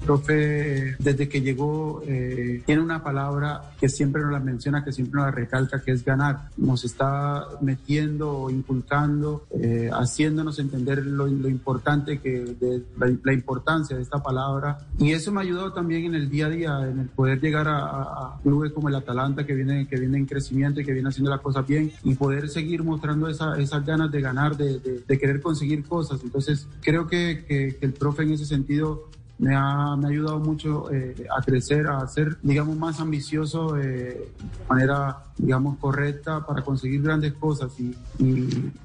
profe, 0.00 0.96
desde 0.98 1.28
que 1.28 1.40
llegó, 1.40 2.02
eh, 2.06 2.62
tiene 2.66 2.82
una 2.82 3.02
palabra 3.02 3.72
que 3.78 3.88
siempre 3.88 4.22
nos 4.22 4.32
la 4.32 4.40
menciona, 4.40 4.84
que 4.84 4.92
siempre 4.92 5.16
nos 5.16 5.26
la 5.26 5.30
recalca, 5.30 5.80
que 5.80 5.92
es 5.92 6.04
ganar. 6.04 6.48
Nos 6.56 6.84
está 6.84 7.46
metiendo, 7.60 8.48
inculcando, 8.50 9.46
eh, 9.50 9.90
haciéndonos 9.92 10.58
entender 10.58 11.04
lo, 11.06 11.28
importante 11.28 12.18
que, 12.18 12.56
la, 12.98 13.32
importancia 13.32 13.96
de 13.96 14.02
esta 14.02 14.22
palabra. 14.22 14.78
Y 14.98 15.12
eso 15.12 15.32
me 15.32 15.40
ha 15.40 15.42
ayudado 15.42 15.72
también 15.72 16.06
en 16.06 16.14
el 16.14 16.28
día 16.28 16.46
a 16.46 16.50
día, 16.50 16.88
en 16.88 17.00
el 17.00 17.08
poder 17.08 17.40
llegar 17.40 17.68
a, 17.68 18.38
clubes 18.42 18.72
como 18.72 18.88
el 18.88 18.94
Atalanta, 18.94 19.44
que 19.44 19.54
viene, 19.54 19.86
que 19.86 19.98
viene 19.98 20.18
en 20.18 20.26
crecimiento 20.26 20.80
y 20.80 20.84
que 20.84 20.92
viene 20.92 21.08
haciendo 21.08 21.30
las 21.30 21.40
cosas 21.40 21.66
bien, 21.66 21.92
y 22.02 22.14
poder 22.14 22.48
seguir 22.48 22.82
mostrando 22.82 23.28
esa, 23.28 23.58
esas 23.58 23.84
ganas 23.84 24.10
de 24.10 24.20
ganar, 24.20 24.56
de, 24.56 25.18
querer 25.20 25.40
conseguir 25.42 25.84
cosas. 25.84 26.20
Entonces, 26.22 26.66
creo 26.80 27.06
que, 27.06 27.44
que, 27.46 27.76
que 27.78 27.86
el 27.86 27.92
profe 27.92 28.22
en 28.22 28.32
ese 28.32 28.46
sentido 28.46 29.10
me 29.40 29.54
ha, 29.54 29.96
me 29.96 30.06
ha 30.06 30.10
ayudado 30.10 30.38
mucho 30.38 30.92
eh, 30.92 31.14
a 31.36 31.42
crecer, 31.42 31.86
a 31.86 32.06
ser, 32.06 32.36
digamos, 32.42 32.76
más 32.76 33.00
ambicioso 33.00 33.78
eh, 33.78 33.82
de 33.82 34.32
manera, 34.68 35.24
digamos, 35.38 35.78
correcta 35.78 36.44
para 36.46 36.62
conseguir 36.62 37.02
grandes 37.02 37.32
cosas. 37.32 37.72
Y, 37.78 37.94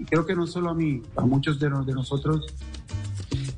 creo 0.06 0.26
que 0.26 0.34
no 0.34 0.48
solo 0.48 0.70
a 0.70 0.74
mí, 0.74 1.02
a 1.18 1.26
muchos 1.26 1.60
de, 1.60 1.70
de 1.70 1.94
nosotros 1.94 2.46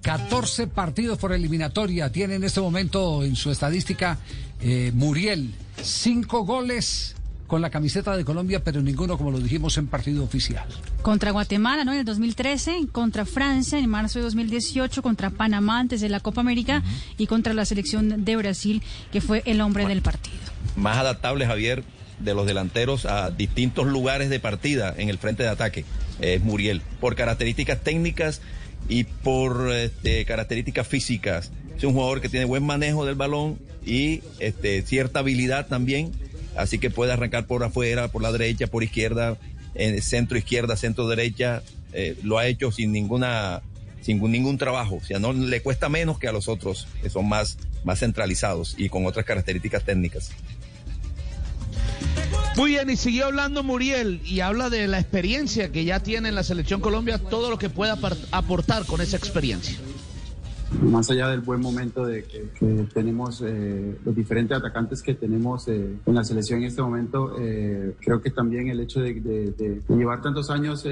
14 0.08 0.68
partidos 0.68 1.18
por 1.18 1.34
eliminatoria 1.34 2.10
tiene 2.10 2.36
en 2.36 2.46
este 2.46 2.62
momento 2.62 3.26
en 3.26 3.36
su 3.36 3.52
estadística 3.52 4.18
eh, 4.62 4.94
Muriel. 4.96 5.54
Cinco 5.82 6.46
goles, 6.46 7.17
con 7.48 7.62
la 7.62 7.70
camiseta 7.70 8.16
de 8.16 8.26
Colombia, 8.26 8.62
pero 8.64 8.82
ninguno, 8.82 9.18
como 9.18 9.32
lo 9.32 9.40
dijimos, 9.40 9.78
en 9.78 9.88
partido 9.88 10.24
oficial. 10.24 10.68
Contra 11.02 11.32
Guatemala, 11.32 11.86
¿no? 11.86 11.94
En 11.94 12.00
el 12.00 12.06
2013, 12.06 12.88
contra 12.92 13.26
Francia 13.26 13.80
en 13.80 13.90
marzo 13.90 14.20
de 14.20 14.26
2018, 14.26 15.02
contra 15.02 15.30
Panamá 15.30 15.80
antes 15.80 16.02
de 16.02 16.10
la 16.10 16.20
Copa 16.20 16.42
América 16.42 16.84
y 17.18 17.26
contra 17.28 17.54
la 17.54 17.66
selección 17.66 18.26
de 18.26 18.36
Brasil, 18.36 18.84
que 19.12 19.22
fue 19.22 19.44
el 19.46 19.62
hombre 19.62 19.88
del 19.88 20.02
partido. 20.02 20.38
Más 20.76 20.98
adaptable, 20.98 21.46
Javier, 21.46 21.84
de 22.20 22.34
los 22.34 22.46
delanteros 22.46 23.06
a 23.06 23.32
distintos 23.32 23.88
lugares 23.88 24.30
de 24.30 24.40
partida 24.40 24.94
en 24.98 25.10
el 25.10 25.18
frente 25.18 25.44
de 25.44 25.50
ataque, 25.50 25.86
es 26.20 26.42
Muriel, 26.42 26.82
por 27.00 27.16
características 27.16 27.82
técnicas 27.82 28.42
y 28.90 29.06
por 29.06 29.72
este, 29.72 30.26
características 30.26 30.88
físicas. 30.88 31.52
Es 31.78 31.84
un 31.84 31.94
jugador 31.94 32.22
que 32.22 32.30
tiene 32.30 32.46
buen 32.46 32.66
manejo 32.66 33.06
del 33.06 33.16
balón 33.16 33.60
y 33.86 34.22
este, 34.40 34.82
cierta 34.82 35.20
habilidad 35.20 35.68
también 35.68 36.12
así 36.58 36.80
que 36.80 36.90
puede 36.90 37.14
arrancar 37.14 37.46
por 37.46 37.64
afuera, 37.64 38.08
por 38.10 38.22
la 38.22 38.32
derecha, 38.32 38.68
por 38.68 38.84
izquierda, 38.84 39.38
en 39.76 40.02
centro 40.02 40.38
izquierda, 40.38 40.76
centro 40.76 41.08
derecha, 41.08 41.62
eh, 41.94 42.18
lo 42.24 42.38
ha 42.38 42.48
hecho 42.48 42.72
sin 42.72 42.92
ninguna 42.92 43.62
sin 44.02 44.22
ningún 44.32 44.58
trabajo, 44.58 44.96
o 44.96 45.04
sea, 45.04 45.20
no 45.20 45.34
le 45.34 45.62
cuesta 45.62 45.90
menos 45.90 46.18
que 46.18 46.30
a 46.30 46.32
los 46.32 46.48
otros 46.48 46.88
que 47.02 47.10
son 47.10 47.28
más 47.28 47.58
más 47.84 48.00
centralizados 48.00 48.76
y 48.78 48.90
con 48.90 49.06
otras 49.06 49.26
características 49.26 49.84
técnicas. 49.84 50.32
Muy 52.56 52.72
bien, 52.72 52.90
y 52.90 52.96
siguió 52.96 53.26
hablando 53.26 53.64
Muriel 53.64 54.22
y 54.26 54.40
habla 54.40 54.70
de 54.70 54.88
la 54.88 55.00
experiencia 55.00 55.72
que 55.72 55.84
ya 55.84 56.02
tiene 56.02 56.30
en 56.30 56.36
la 56.36 56.44
selección 56.44 56.82
Colombia, 56.82 57.20
todo 57.20 57.50
lo 57.50 57.60
que 57.60 57.70
pueda 57.70 58.00
aportar 58.32 58.86
con 58.86 59.02
esa 59.02 59.18
experiencia 59.18 59.78
más 60.82 61.10
allá 61.10 61.30
del 61.30 61.42
buen 61.42 61.62
momento 61.62 62.06
de 62.06 62.24
que, 62.24 62.48
tenemos 62.94 63.42
eh, 63.46 63.98
los 64.04 64.16
diferentes 64.16 64.58
atacantes 64.58 65.02
que 65.02 65.14
tenemos 65.14 65.68
eh, 65.68 65.98
en 66.06 66.16
la 66.16 66.24
selección 66.24 66.60
en 66.60 66.68
este 66.68 66.82
momento, 66.82 67.36
eh, 67.40 67.96
creo 68.00 68.22
que 68.22 68.32
también 68.32 68.70
el 68.70 68.80
hecho 68.80 69.00
de, 69.00 69.14
llevar 69.90 70.22
tantos 70.22 70.50
años 70.50 70.86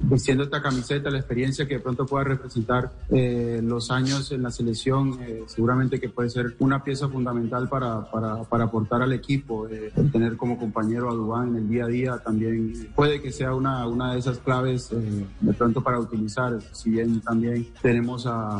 vistiendo 0.00 0.44
esta 0.44 0.60
camiseta, 0.60 1.10
la 1.10 1.18
experiencia 1.18 1.66
que 1.66 1.74
de 1.74 1.80
pronto 1.80 2.06
pueda 2.06 2.24
representar 2.24 2.92
los 3.10 3.90
años 3.90 4.32
en 4.32 4.42
la 4.42 4.50
selección, 4.50 5.18
seguramente 5.46 6.00
que 6.00 6.08
puede 6.08 6.30
ser 6.30 6.54
una 6.58 6.82
pieza 6.82 7.08
fundamental 7.08 7.68
para, 7.68 8.10
para, 8.10 8.42
para 8.44 8.64
aportar 8.64 9.02
al 9.02 9.12
equipo, 9.12 9.68
tener 10.12 10.36
como 10.36 10.58
compañero 10.58 11.10
a 11.10 11.14
Dubán 11.14 11.48
en 11.48 11.56
el 11.56 11.68
día 11.68 11.84
a 11.84 11.88
día 11.88 12.18
también 12.18 12.90
puede 12.94 13.20
que 13.20 13.32
sea 13.32 13.54
una, 13.54 13.86
una 13.86 14.12
de 14.12 14.18
esas 14.18 14.38
claves 14.38 14.90
de 14.90 15.52
pronto 15.52 15.82
para 15.82 15.98
utilizar, 15.98 16.58
si 16.72 16.90
bien 16.90 17.20
también 17.20 17.66
tenemos 17.80 18.21
a, 18.26 18.58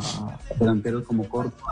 delanteros 0.59 1.03
como 1.03 1.27
Corto, 1.27 1.63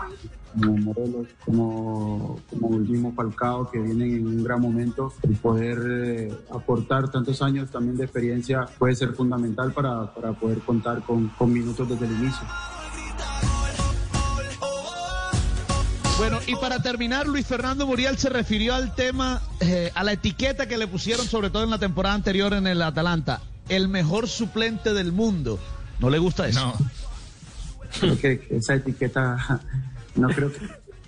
como 0.53 0.77
Morelos, 0.77 1.27
como, 1.45 2.39
como 2.49 2.77
el 2.77 2.87
mismo 2.87 3.13
Falcao, 3.13 3.69
que 3.69 3.79
vienen 3.79 4.15
en 4.15 4.27
un 4.27 4.43
gran 4.43 4.61
momento. 4.61 5.13
El 5.23 5.35
poder 5.35 5.79
eh, 5.89 6.33
aportar 6.53 7.09
tantos 7.09 7.41
años 7.41 7.69
también 7.71 7.97
de 7.97 8.03
experiencia 8.03 8.67
puede 8.77 8.95
ser 8.95 9.13
fundamental 9.13 9.71
para, 9.73 10.13
para 10.13 10.33
poder 10.33 10.59
contar 10.59 11.01
con, 11.03 11.29
con 11.29 11.51
minutos 11.51 11.87
desde 11.87 12.05
el 12.05 12.11
inicio. 12.13 12.47
Bueno, 16.21 16.37
y 16.45 16.55
para 16.55 16.79
terminar, 16.83 17.25
Luis 17.25 17.47
Fernando 17.47 17.87
Muriel 17.87 18.15
se 18.15 18.29
refirió 18.29 18.75
al 18.75 18.93
tema, 18.93 19.41
eh, 19.59 19.91
a 19.95 20.03
la 20.03 20.11
etiqueta 20.11 20.67
que 20.67 20.77
le 20.77 20.85
pusieron, 20.85 21.25
sobre 21.25 21.49
todo 21.49 21.63
en 21.63 21.71
la 21.71 21.79
temporada 21.79 22.13
anterior 22.13 22.53
en 22.53 22.67
el 22.67 22.83
Atalanta, 22.83 23.41
el 23.69 23.87
mejor 23.87 24.27
suplente 24.27 24.93
del 24.93 25.11
mundo. 25.11 25.57
¿No 25.99 26.11
le 26.11 26.19
gusta 26.19 26.47
eso? 26.47 26.59
No. 26.59 26.73
Creo 27.99 28.17
que 28.17 28.47
esa 28.49 28.75
etiqueta 28.75 29.37
no 30.15 30.27
creo 30.29 30.51
que 30.51 30.59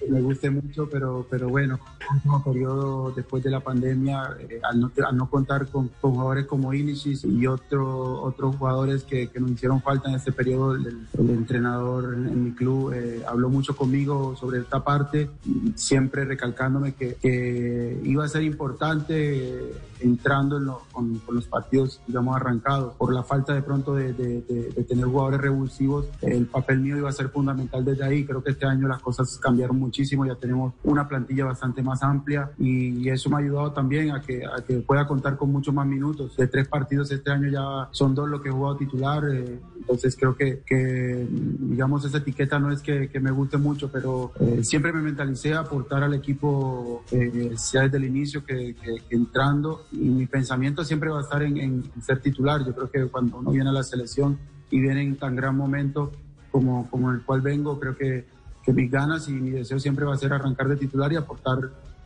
me 0.09 0.21
guste 0.21 0.49
mucho, 0.49 0.89
pero, 0.89 1.25
pero 1.29 1.49
bueno, 1.49 1.79
último 2.13 2.43
periodo 2.43 3.11
después 3.11 3.43
de 3.43 3.49
la 3.49 3.59
pandemia, 3.59 4.35
eh, 4.39 4.59
al, 4.63 4.79
no, 4.79 4.91
al, 5.05 5.17
no, 5.17 5.29
contar 5.29 5.67
con, 5.67 5.89
jugadores 6.01 6.45
como 6.45 6.73
Ilicic 6.73 7.23
y 7.25 7.47
otro, 7.47 8.21
otros 8.21 8.55
jugadores 8.55 9.03
que, 9.03 9.29
que, 9.29 9.39
nos 9.39 9.51
hicieron 9.51 9.81
falta 9.81 10.09
en 10.09 10.15
este 10.15 10.31
periodo, 10.31 10.75
el, 10.75 11.07
entrenador 11.17 12.13
en, 12.13 12.43
mi 12.43 12.51
club 12.51 12.93
eh, 12.93 13.23
habló 13.27 13.49
mucho 13.49 13.75
conmigo 13.75 14.35
sobre 14.35 14.59
esta 14.59 14.83
parte, 14.83 15.29
siempre 15.75 16.25
recalcándome 16.25 16.93
que, 16.93 17.15
que 17.15 17.99
iba 18.03 18.25
a 18.25 18.27
ser 18.27 18.43
importante 18.43 19.13
eh, 19.13 19.73
entrando 20.03 20.57
en 20.57 20.65
con, 20.91 21.19
con, 21.19 21.35
los 21.35 21.47
partidos, 21.47 22.01
digamos, 22.07 22.35
arrancados. 22.35 22.93
Por 22.95 23.13
la 23.13 23.23
falta 23.23 23.53
de 23.53 23.61
pronto 23.61 23.95
de, 23.95 24.13
de, 24.13 24.41
de, 24.41 24.83
tener 24.83 25.05
jugadores 25.05 25.41
revulsivos, 25.41 26.07
el 26.21 26.45
papel 26.45 26.79
mío 26.79 26.97
iba 26.97 27.09
a 27.09 27.13
ser 27.13 27.29
fundamental 27.29 27.83
desde 27.83 28.03
ahí. 28.03 28.25
Creo 28.25 28.43
que 28.43 28.51
este 28.51 28.65
año 28.65 28.87
las 28.87 29.01
cosas 29.01 29.37
cambiaron 29.37 29.79
muchísimo, 29.93 30.25
ya 30.25 30.33
tenemos 30.33 30.73
una 30.83 31.07
plantilla 31.07 31.45
bastante 31.45 31.83
más 31.83 32.01
amplia 32.01 32.49
y, 32.57 33.03
eso 33.13 33.29
me 33.29 33.35
ha 33.35 33.39
ayudado 33.39 33.71
también 33.73 34.09
a 34.09 34.21
que, 34.21 34.43
a 34.43 34.63
que 34.65 34.77
pueda 34.79 35.05
contar 35.05 35.37
con 35.37 35.51
muchos 35.51 35.71
más 35.71 35.85
minutos. 35.85 36.35
De 36.35 36.47
tres 36.47 36.67
partidos 36.67 37.11
este 37.11 37.29
año 37.29 37.47
ya 37.49 37.89
son 37.91 38.15
dos 38.15 38.27
los 38.27 38.41
que 38.41 38.49
he 38.49 38.51
jugado 38.51 38.75
titular, 38.77 39.23
eh, 39.29 39.59
entonces 39.77 40.15
creo 40.19 40.35
que, 40.35 40.63
que, 40.65 41.27
digamos, 41.29 42.05
esa 42.05 42.17
etiqueta 42.17 42.57
no 42.57 42.71
es 42.71 42.81
que, 42.81 43.09
que 43.09 43.19
me 43.19 43.29
guste 43.29 43.57
mucho, 43.57 43.91
pero 43.91 44.31
eh, 44.39 44.63
siempre 44.63 44.91
me 44.91 45.01
mentalicé 45.01 45.53
a 45.53 45.59
aportar 45.59 46.01
al 46.01 46.15
equipo, 46.15 47.03
eh, 47.11 47.51
sea 47.55 47.83
desde 47.83 47.97
el 47.97 48.05
inicio 48.05 48.43
que, 48.43 48.75
que, 48.75 49.15
entrando, 49.15 49.85
y 49.91 50.09
mi 50.09 50.25
pensamiento 50.25 50.83
siempre 50.83 51.11
va 51.11 51.19
a 51.19 51.23
estar 51.23 51.43
en, 51.43 51.57
en, 51.57 51.83
ser 52.01 52.19
titular. 52.19 52.65
Yo 52.65 52.73
creo 52.73 52.89
que 52.89 53.05
cuando 53.11 53.37
uno 53.37 53.51
viene 53.51 53.69
a 53.69 53.73
la 53.73 53.83
selección 53.83 54.39
y 54.71 54.79
viene 54.79 55.03
en 55.03 55.17
tan 55.17 55.35
gran 55.35 55.55
momento 55.55 56.11
como, 56.51 56.89
como 56.89 57.11
el 57.11 57.21
cual 57.21 57.41
vengo, 57.41 57.79
creo 57.79 57.95
que, 57.95 58.25
que 58.63 58.73
mis 58.73 58.89
ganas 58.89 59.27
y 59.27 59.31
mi 59.31 59.51
deseo 59.51 59.79
siempre 59.79 60.05
va 60.05 60.13
a 60.13 60.17
ser 60.17 60.33
arrancar 60.33 60.67
de 60.67 60.77
titular 60.77 61.11
y 61.11 61.15
aportar 61.15 61.57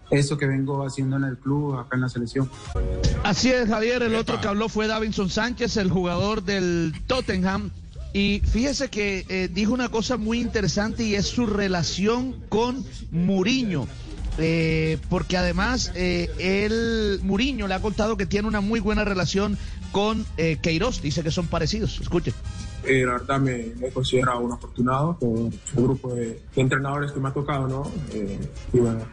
eso 0.09 0.37
que 0.37 0.47
vengo 0.47 0.85
haciendo 0.85 1.17
en 1.17 1.25
el 1.25 1.37
club, 1.37 1.77
acá 1.77 1.95
en 1.95 2.01
la 2.01 2.09
selección. 2.09 2.49
Así 3.23 3.51
es, 3.51 3.67
Javier. 3.67 4.03
El 4.03 4.15
otro 4.15 4.39
que 4.39 4.47
habló 4.47 4.69
fue 4.69 4.87
Davinson 4.87 5.29
Sánchez, 5.29 5.77
el 5.77 5.91
jugador 5.91 6.43
del 6.43 6.93
Tottenham. 7.07 7.71
Y 8.13 8.41
fíjese 8.45 8.89
que 8.89 9.25
eh, 9.27 9.49
dijo 9.53 9.73
una 9.73 9.89
cosa 9.89 10.17
muy 10.17 10.39
interesante 10.39 11.03
y 11.03 11.15
es 11.15 11.27
su 11.27 11.45
relación 11.45 12.35
con 12.49 12.83
Muriño. 13.11 13.87
Eh, 14.39 14.99
porque 15.09 15.35
además 15.35 15.91
eh, 15.95 16.29
el 16.37 17.19
Muriño 17.23 17.67
le 17.67 17.73
ha 17.73 17.81
contado 17.81 18.17
que 18.17 18.27
tiene 18.27 18.47
una 18.47 18.61
muy 18.61 18.79
buena 18.79 19.03
relación 19.03 19.57
con 19.91 20.25
eh, 20.37 20.57
Queiroz, 20.61 21.01
dice 21.01 21.23
que 21.23 21.31
son 21.31 21.47
parecidos. 21.47 21.99
Escuche. 21.99 22.33
Eh, 22.87 23.05
la 23.05 23.13
verdad 23.13 23.39
me, 23.39 23.73
me, 23.79 23.89
considero 23.89 24.39
un 24.39 24.51
afortunado 24.53 25.17
por 25.19 25.37
el 25.39 25.83
grupo 25.83 26.13
de, 26.13 26.41
entrenadores 26.55 27.11
que 27.11 27.19
me 27.19 27.29
ha 27.29 27.33
tocado, 27.33 27.67
¿no? 27.67 27.91
Eh, 28.13 28.39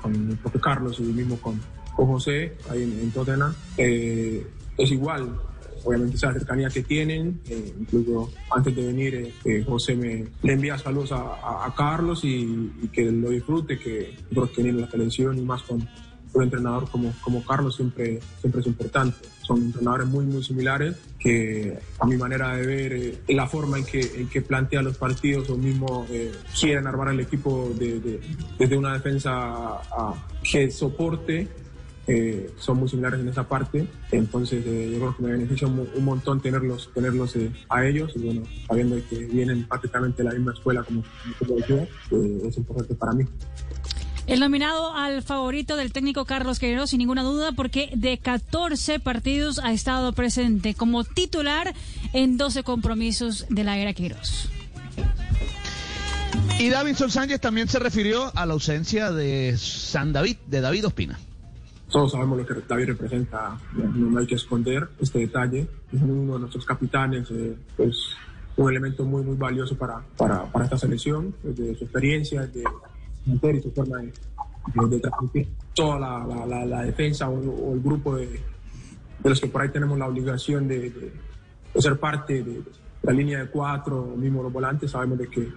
con 0.00 0.14
el 0.14 0.36
propio 0.38 0.60
Carlos 0.60 1.00
y 1.00 1.02
mismo 1.02 1.36
con, 1.40 1.60
con 1.94 2.06
José 2.06 2.56
ahí 2.70 2.82
en, 2.82 3.10
Tottenham. 3.10 3.54
Eh, 3.76 4.46
es 4.76 4.90
igual, 4.90 5.28
obviamente 5.84 6.16
esa 6.16 6.32
cercanía 6.32 6.68
que 6.68 6.82
tienen, 6.82 7.40
eh, 7.48 7.74
incluso 7.78 8.30
antes 8.50 8.74
de 8.74 8.86
venir 8.86 9.34
eh, 9.44 9.64
José 9.66 9.94
me 9.94 10.24
le 10.42 10.52
envía 10.52 10.78
saludos 10.78 11.12
a, 11.12 11.66
a, 11.66 11.74
Carlos 11.76 12.24
y, 12.24 12.72
y, 12.82 12.88
que 12.88 13.04
lo 13.10 13.30
disfrute, 13.30 13.78
que 13.78 14.14
nosotros 14.30 14.52
tenemos 14.56 14.82
la 14.82 14.88
televisión 14.88 15.38
y 15.38 15.42
más 15.42 15.62
con, 15.62 15.86
un 16.34 16.42
entrenador 16.42 16.90
como, 16.90 17.14
como 17.22 17.44
Carlos 17.44 17.76
siempre, 17.76 18.20
siempre 18.40 18.60
es 18.60 18.66
importante. 18.66 19.16
Son 19.42 19.62
entrenadores 19.62 20.06
muy, 20.08 20.24
muy 20.26 20.42
similares 20.42 20.96
que 21.18 21.78
a 21.98 22.06
mi 22.06 22.16
manera 22.16 22.56
de 22.56 22.66
ver 22.66 22.92
eh, 22.92 23.18
la 23.28 23.46
forma 23.46 23.78
en 23.78 23.84
que, 23.86 24.00
en 24.16 24.28
que 24.28 24.42
plantea 24.42 24.82
los 24.82 24.96
partidos 24.96 25.48
o 25.50 25.56
mismo 25.56 26.06
eh, 26.10 26.32
quieren 26.60 26.86
armar 26.86 27.08
el 27.08 27.20
equipo 27.20 27.72
de- 27.78 28.00
de- 28.00 28.20
desde 28.58 28.76
una 28.76 28.94
defensa 28.94 29.30
a- 29.32 29.82
a- 29.96 30.28
que 30.42 30.70
soporte 30.70 31.48
eh, 32.06 32.50
son 32.58 32.76
muy 32.80 32.88
similares 32.88 33.18
en 33.20 33.28
esa 33.28 33.48
parte. 33.48 33.86
Entonces, 34.12 34.62
eh, 34.66 34.90
yo 34.92 34.98
creo 34.98 35.16
que 35.16 35.22
me 35.22 35.30
beneficia 35.32 35.66
un, 35.66 35.88
un 35.94 36.04
montón 36.04 36.38
tenerlos, 36.42 36.90
tenerlos 36.94 37.34
eh, 37.36 37.50
a 37.70 37.86
ellos. 37.86 38.12
Y 38.16 38.18
bueno, 38.26 38.42
sabiendo 38.68 38.96
que 39.08 39.24
vienen 39.24 39.64
prácticamente 39.66 40.22
de 40.22 40.28
la 40.28 40.34
misma 40.34 40.52
escuela 40.52 40.82
como, 40.82 41.02
como 41.38 41.58
yo, 41.66 41.76
eh, 42.10 42.42
es 42.46 42.58
importante 42.58 42.94
para 42.94 43.12
mí. 43.12 43.24
El 44.26 44.40
nominado 44.40 44.94
al 44.94 45.22
favorito 45.22 45.76
del 45.76 45.92
técnico 45.92 46.24
Carlos 46.24 46.58
Queiroz, 46.58 46.90
sin 46.90 46.98
ninguna 46.98 47.22
duda, 47.22 47.52
porque 47.52 47.90
de 47.94 48.16
14 48.16 48.98
partidos 48.98 49.58
ha 49.58 49.72
estado 49.72 50.14
presente 50.14 50.74
como 50.74 51.04
titular 51.04 51.74
en 52.14 52.38
12 52.38 52.62
compromisos 52.62 53.44
de 53.50 53.64
la 53.64 53.76
era 53.76 53.92
Queiroz. 53.92 54.48
Y 56.58 56.70
Davinson 56.70 57.10
Sánchez 57.10 57.40
también 57.40 57.68
se 57.68 57.78
refirió 57.78 58.32
a 58.34 58.46
la 58.46 58.54
ausencia 58.54 59.12
de 59.12 59.56
San 59.58 60.14
David, 60.14 60.36
de 60.46 60.62
David 60.62 60.86
Ospina. 60.86 61.18
Todos 61.90 62.12
sabemos 62.12 62.38
lo 62.38 62.46
que 62.46 62.54
David 62.66 62.86
representa, 62.86 63.58
no, 63.74 64.18
hay 64.18 64.26
que 64.26 64.36
esconder 64.36 64.88
este 65.00 65.18
detalle. 65.18 65.68
Es 65.92 66.00
uno 66.00 66.34
de 66.34 66.40
nuestros 66.40 66.64
capitanes, 66.64 67.30
eh, 67.30 67.54
pues 67.76 67.94
un 68.56 68.70
elemento 68.70 69.04
muy, 69.04 69.22
muy 69.22 69.36
valioso 69.36 69.76
para, 69.76 70.00
para, 70.16 70.44
para 70.44 70.64
esta 70.64 70.78
selección, 70.78 71.34
desde 71.42 71.76
su 71.76 71.84
experiencia, 71.84 72.46
de 72.46 72.64
y 73.26 73.62
su 73.62 73.70
forma 73.72 73.98
de, 73.98 74.06
de- 74.06 74.88
de 74.88 75.00
transmitir 75.00 75.48
toda 75.74 75.98
la, 75.98 76.26
la- 76.26 76.46
la- 76.46 76.64
la 76.66 76.82
defensa 76.82 77.28
o, 77.28 77.34
o 77.38 77.74
el 77.74 77.80
grupo 77.80 78.16
de, 78.16 78.26
de 78.26 79.30
los 79.30 79.40
que 79.40 79.46
por 79.48 79.62
ahí 79.62 79.68
tenemos 79.70 79.98
la 79.98 80.06
obligación 80.06 80.68
de, 80.68 81.12
ser 81.82 81.98
parte 81.98 82.42
de 82.42 82.62
la 83.02 83.12
línea 83.12 83.40
de 83.40 83.46
cuatro, 83.50 84.14
mismo 84.16 84.42
los 84.42 84.52
volantes, 84.52 84.90
sabemos 84.90 85.18
de 85.18 85.28
que 85.28 85.48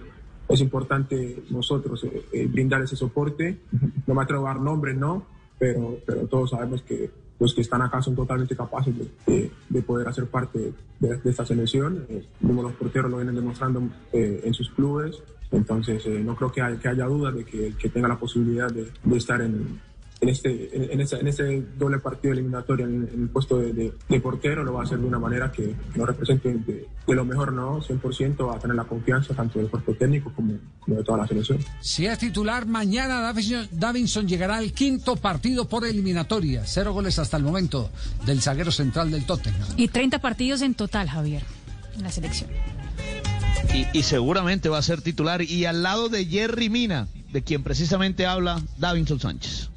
es 0.48 0.60
importante 0.60 1.42
nosotros 1.50 2.02
eh, 2.04 2.24
eh, 2.32 2.46
brindar 2.46 2.82
ese 2.82 2.96
soporte. 2.96 3.58
No 4.06 4.14
me 4.14 4.22
atrevo 4.22 4.46
a 4.46 4.54
dar 4.54 4.60
nombres, 4.62 4.96
¿no? 4.96 5.24
Pero, 5.58 5.98
pero 6.06 6.26
todos 6.26 6.50
sabemos 6.50 6.82
que 6.82 7.10
los 7.38 7.54
que 7.54 7.60
están 7.60 7.82
acá 7.82 8.02
son 8.02 8.14
totalmente 8.16 8.56
capaces 8.56 8.94
de, 8.98 9.08
de- 9.26 9.50
de 9.68 9.82
poder 9.82 10.08
hacer 10.08 10.26
parte 10.26 10.72
de, 11.00 11.20
esta 11.24 11.46
selección. 11.46 12.04
Eh, 12.08 12.24
mismo 12.40 12.62
los 12.62 12.72
porteros 12.72 13.10
lo 13.10 13.18
vienen 13.18 13.34
demostrando 13.34 13.82
eh, 14.12 14.40
en 14.44 14.54
sus 14.54 14.70
clubes. 14.70 15.22
Entonces, 15.52 16.04
eh, 16.06 16.20
no 16.24 16.34
creo 16.36 16.50
que, 16.52 16.60
hay- 16.62 16.76
que 16.76 16.88
haya 16.88 17.06
duda 17.06 17.30
de 17.32 17.44
que 17.44 17.74
que 17.78 17.88
tenga 17.88 18.08
la 18.08 18.18
posibilidad 18.18 18.68
de 18.70 18.90
estar 19.16 19.40
en, 19.40 19.80
en 20.20 20.28
este, 20.28 20.76
en, 20.76 20.90
en 20.92 21.00
ese, 21.00 21.16
en 21.16 21.28
ese 21.28 21.62
doble 21.78 21.98
partido 21.98 22.32
eliminatorio 22.34 22.86
en, 22.86 23.08
en 23.14 23.22
el 23.22 23.28
puesto 23.28 23.58
de, 23.58 23.72
de- 23.72 23.92
de 24.08 24.20
portero 24.20 24.64
lo 24.64 24.72
va 24.72 24.80
a 24.80 24.84
hacer 24.84 24.98
de 24.98 25.06
una 25.06 25.18
manera 25.18 25.52
que, 25.52 25.62
que 25.92 25.98
nos 25.98 26.08
represente 26.08 26.52
de, 26.52 26.88
de 27.06 27.14
lo 27.14 27.24
mejor, 27.24 27.52
¿no? 27.52 27.80
100% 27.80 28.48
va 28.48 28.56
a 28.56 28.58
tener 28.58 28.74
la 28.76 28.84
confianza 28.84 29.32
tanto 29.34 29.58
del 29.60 29.68
cuerpo 29.68 29.94
técnico 29.94 30.32
como, 30.34 30.54
como 30.80 30.96
de 30.96 31.04
toda 31.04 31.18
la 31.18 31.26
selección. 31.28 31.58
Si 31.80 32.06
es 32.06 32.18
titular, 32.18 32.66
mañana 32.66 33.20
Davinson, 33.20 33.68
Davinson 33.72 34.26
llegará 34.26 34.56
al 34.56 34.72
quinto 34.72 35.14
partido 35.16 35.68
por 35.68 35.86
eliminatoria. 35.86 36.62
Cero 36.66 36.92
goles 36.92 37.18
hasta 37.18 37.36
el 37.36 37.44
momento 37.44 37.90
del 38.26 38.42
zaguero 38.42 38.72
central 38.72 39.10
del 39.12 39.24
Tottenham. 39.24 39.68
Y 39.76 39.88
30 39.88 40.18
partidos 40.20 40.62
en 40.62 40.74
total, 40.74 41.08
Javier, 41.08 41.42
en 41.96 42.02
la 42.02 42.10
selección. 42.10 42.50
Y, 43.74 43.86
y 43.98 44.02
seguramente 44.02 44.68
va 44.68 44.78
a 44.78 44.82
ser 44.82 45.00
titular. 45.02 45.42
Y 45.42 45.64
al 45.66 45.82
lado 45.82 46.08
de 46.08 46.24
Jerry 46.24 46.70
Mina, 46.70 47.06
de 47.32 47.42
quien 47.42 47.62
precisamente 47.62 48.26
habla 48.26 48.60
Davinson 48.78 49.20
Sánchez. 49.20 49.70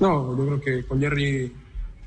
No, 0.00 0.36
yo 0.36 0.46
creo 0.46 0.60
que 0.60 0.86
con 0.86 1.00
Jerry 1.00 1.52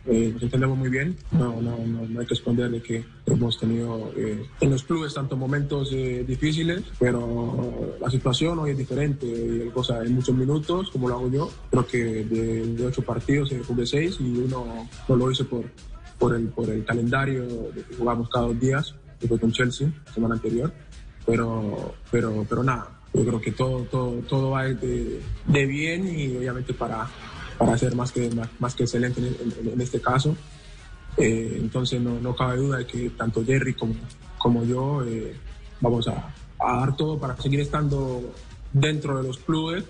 eh, 0.06 0.32
nos 0.34 0.42
entendemos 0.42 0.78
muy 0.78 0.90
bien. 0.90 1.16
No, 1.32 1.62
no, 1.62 1.78
no, 1.86 2.08
no 2.08 2.20
hay 2.20 2.26
que 2.26 2.34
esconder 2.34 2.70
de 2.72 2.82
que 2.82 3.04
hemos 3.26 3.60
tenido 3.60 4.12
eh, 4.16 4.46
en 4.62 4.70
los 4.70 4.84
clubes 4.84 5.14
tanto 5.14 5.36
momentos 5.36 5.90
eh, 5.92 6.24
difíciles, 6.28 6.84
pero 7.00 7.96
la 8.00 8.10
situación 8.10 8.60
hoy 8.60 8.72
es 8.72 8.78
diferente. 8.78 9.30
El 9.30 9.72
cosa 9.72 10.04
en 10.04 10.16
muchos 10.16 10.36
minutos, 10.36 10.90
como 10.92 11.10
lo 11.10 11.16
hago 11.16 11.32
yo, 11.32 11.52
creo 11.70 11.88
que 11.88 11.98
de, 12.24 12.74
de 12.74 12.86
ocho 12.86 13.02
partidos 13.02 13.52
eh, 13.52 13.62
jugué 13.68 13.86
seis 13.86 14.18
y 14.20 14.38
uno 14.38 14.88
no 15.08 15.16
lo 15.16 15.32
hice 15.32 15.44
por, 15.44 15.66
por, 16.18 16.36
el, 16.36 16.48
por 16.48 16.70
el 16.70 16.86
calendario 16.86 17.44
de 17.74 17.84
que 17.84 17.96
jugamos 17.96 18.30
cada 18.30 18.48
dos 18.48 18.60
días, 18.60 18.96
que 19.20 19.28
fue 19.28 19.40
con 19.40 19.52
Chelsea 19.52 19.90
la 20.06 20.14
semana 20.14 20.36
anterior. 20.36 20.72
Pero, 21.26 21.96
pero, 22.10 22.46
pero 22.48 22.64
nada, 22.64 22.88
yo 23.14 23.26
creo 23.26 23.42
que 23.42 23.52
todo, 23.52 23.82
todo, 23.92 24.12
todo 24.30 24.52
va 24.52 24.64
de, 24.64 25.20
de 25.46 25.66
bien 25.66 26.08
y 26.08 26.38
obviamente 26.38 26.74
para, 26.74 27.06
para 27.58 27.78
ser 27.78 27.96
más 27.96 28.12
que, 28.12 28.30
más, 28.32 28.50
más 28.60 28.76
que 28.76 28.84
excelente 28.84 29.20
en, 29.22 29.28
en- 29.68 29.74
en 29.74 29.82
este 29.82 30.00
caso. 30.02 30.36
Eh, 31.18 31.58
entonces 31.60 32.00
no, 32.00 32.20
no 32.20 32.36
cabe 32.36 32.58
duda 32.58 32.78
de 32.78 32.86
que 32.86 33.10
tanto 33.12 33.44
Jerry 33.44 33.74
como, 33.74 33.96
como 34.38 34.64
yo 34.64 35.04
eh, 35.04 35.36
vamos 35.82 36.08
a, 36.08 36.34
a 36.60 36.78
dar 36.80 36.96
todo 36.96 37.18
para 37.20 37.36
seguir 37.42 37.60
estando 37.62 38.34
dentro 38.72 39.18
de 39.18 39.28
los 39.28 39.38
clubes 39.40 39.84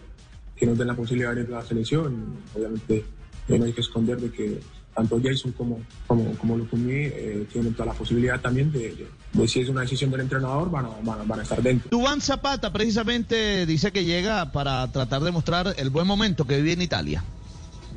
que 0.55 0.65
nos 0.65 0.77
den 0.77 0.87
la 0.87 0.95
posibilidad 0.95 1.35
de 1.35 1.41
ir 1.41 1.47
a 1.47 1.59
la 1.59 1.65
selección. 1.65 2.37
Obviamente 2.55 3.03
eh, 3.49 3.59
no 3.59 3.65
hay 3.65 3.73
que 3.73 3.81
esconder 3.81 4.19
de 4.21 4.31
que 4.31 4.59
tanto 4.95 5.19
Jason 5.21 5.51
como, 5.51 5.79
como, 6.07 6.31
como 6.37 6.57
Lukumi 6.57 6.91
eh, 6.91 7.45
tienen 7.51 7.73
toda 7.73 7.87
la 7.87 7.93
posibilidad 7.93 8.39
también 8.39 8.71
de, 8.71 8.79
de- 8.95 9.07
de 9.33 9.47
si 9.47 9.59
es 9.59 9.69
una 9.69 9.81
decisión 9.81 10.09
del 10.09 10.21
entrenador, 10.21 10.71
van 10.71 10.85
a, 10.85 10.89
van 11.03 11.19
a- 11.19 11.23
van 11.23 11.39
a 11.41 11.43
estar 11.43 11.61
dentro. 11.61 11.89
Dubán 11.91 12.21
Zapata 12.21 12.71
precisamente 12.73 13.65
dice 13.65 13.91
que 13.91 14.05
llega 14.05 14.51
para 14.53 14.89
tratar 14.91 15.21
de 15.21 15.31
mostrar 15.31 15.75
el 15.77 15.89
buen 15.91 16.07
momento 16.07 16.45
que 16.47 16.57
vive 16.57 16.71
en 16.73 16.81
Italia. 16.81 17.23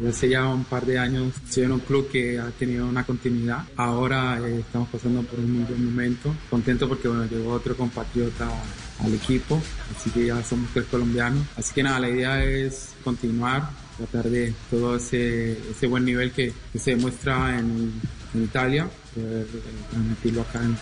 Hace 0.09 0.31
ya 0.31 0.47
un 0.49 0.65
par 0.65 0.87
de 0.87 0.99
años 0.99 1.35
estoy 1.45 1.65
en 1.65 1.73
un 1.73 1.81
club 1.81 2.09
que 2.11 2.39
ha 2.39 2.51
tenido 2.53 2.87
una 2.87 3.05
continuidad. 3.05 3.65
Ahora 3.77 4.41
eh, 4.41 4.61
estamos 4.61 4.89
pasando 4.89 5.23
por 5.23 5.39
un 5.39 5.53
muy 5.53 5.65
buen 5.65 5.85
momento. 5.85 6.35
Contento 6.49 6.89
porque 6.89 7.07
bueno, 7.07 7.27
llegó 7.27 7.53
otro 7.53 7.77
compatriota 7.77 8.49
al 9.01 9.15
equipo, 9.15 9.61
así 9.95 10.11
que 10.11 10.27
ya 10.27 10.43
somos 10.43 10.71
tres 10.73 10.87
colombianos. 10.87 11.45
Así 11.57 11.75
que 11.75 11.83
nada, 11.83 12.01
la 12.01 12.09
idea 12.09 12.43
es 12.43 12.95
continuar, 13.05 13.71
tratar 13.99 14.31
de 14.31 14.55
todo 14.71 14.97
ese, 14.97 15.53
ese 15.71 15.87
buen 15.87 16.07
nivel 16.07 16.33
que, 16.33 16.53
que 16.73 16.79
se 16.79 16.97
demuestra 16.97 17.59
en, 17.59 17.93
en 18.35 18.43
Italia, 18.43 18.89
poder 19.15 19.47
eh, 19.47 19.61
transmitirlo 19.91 20.41
acá 20.43 20.63
en, 20.63 20.77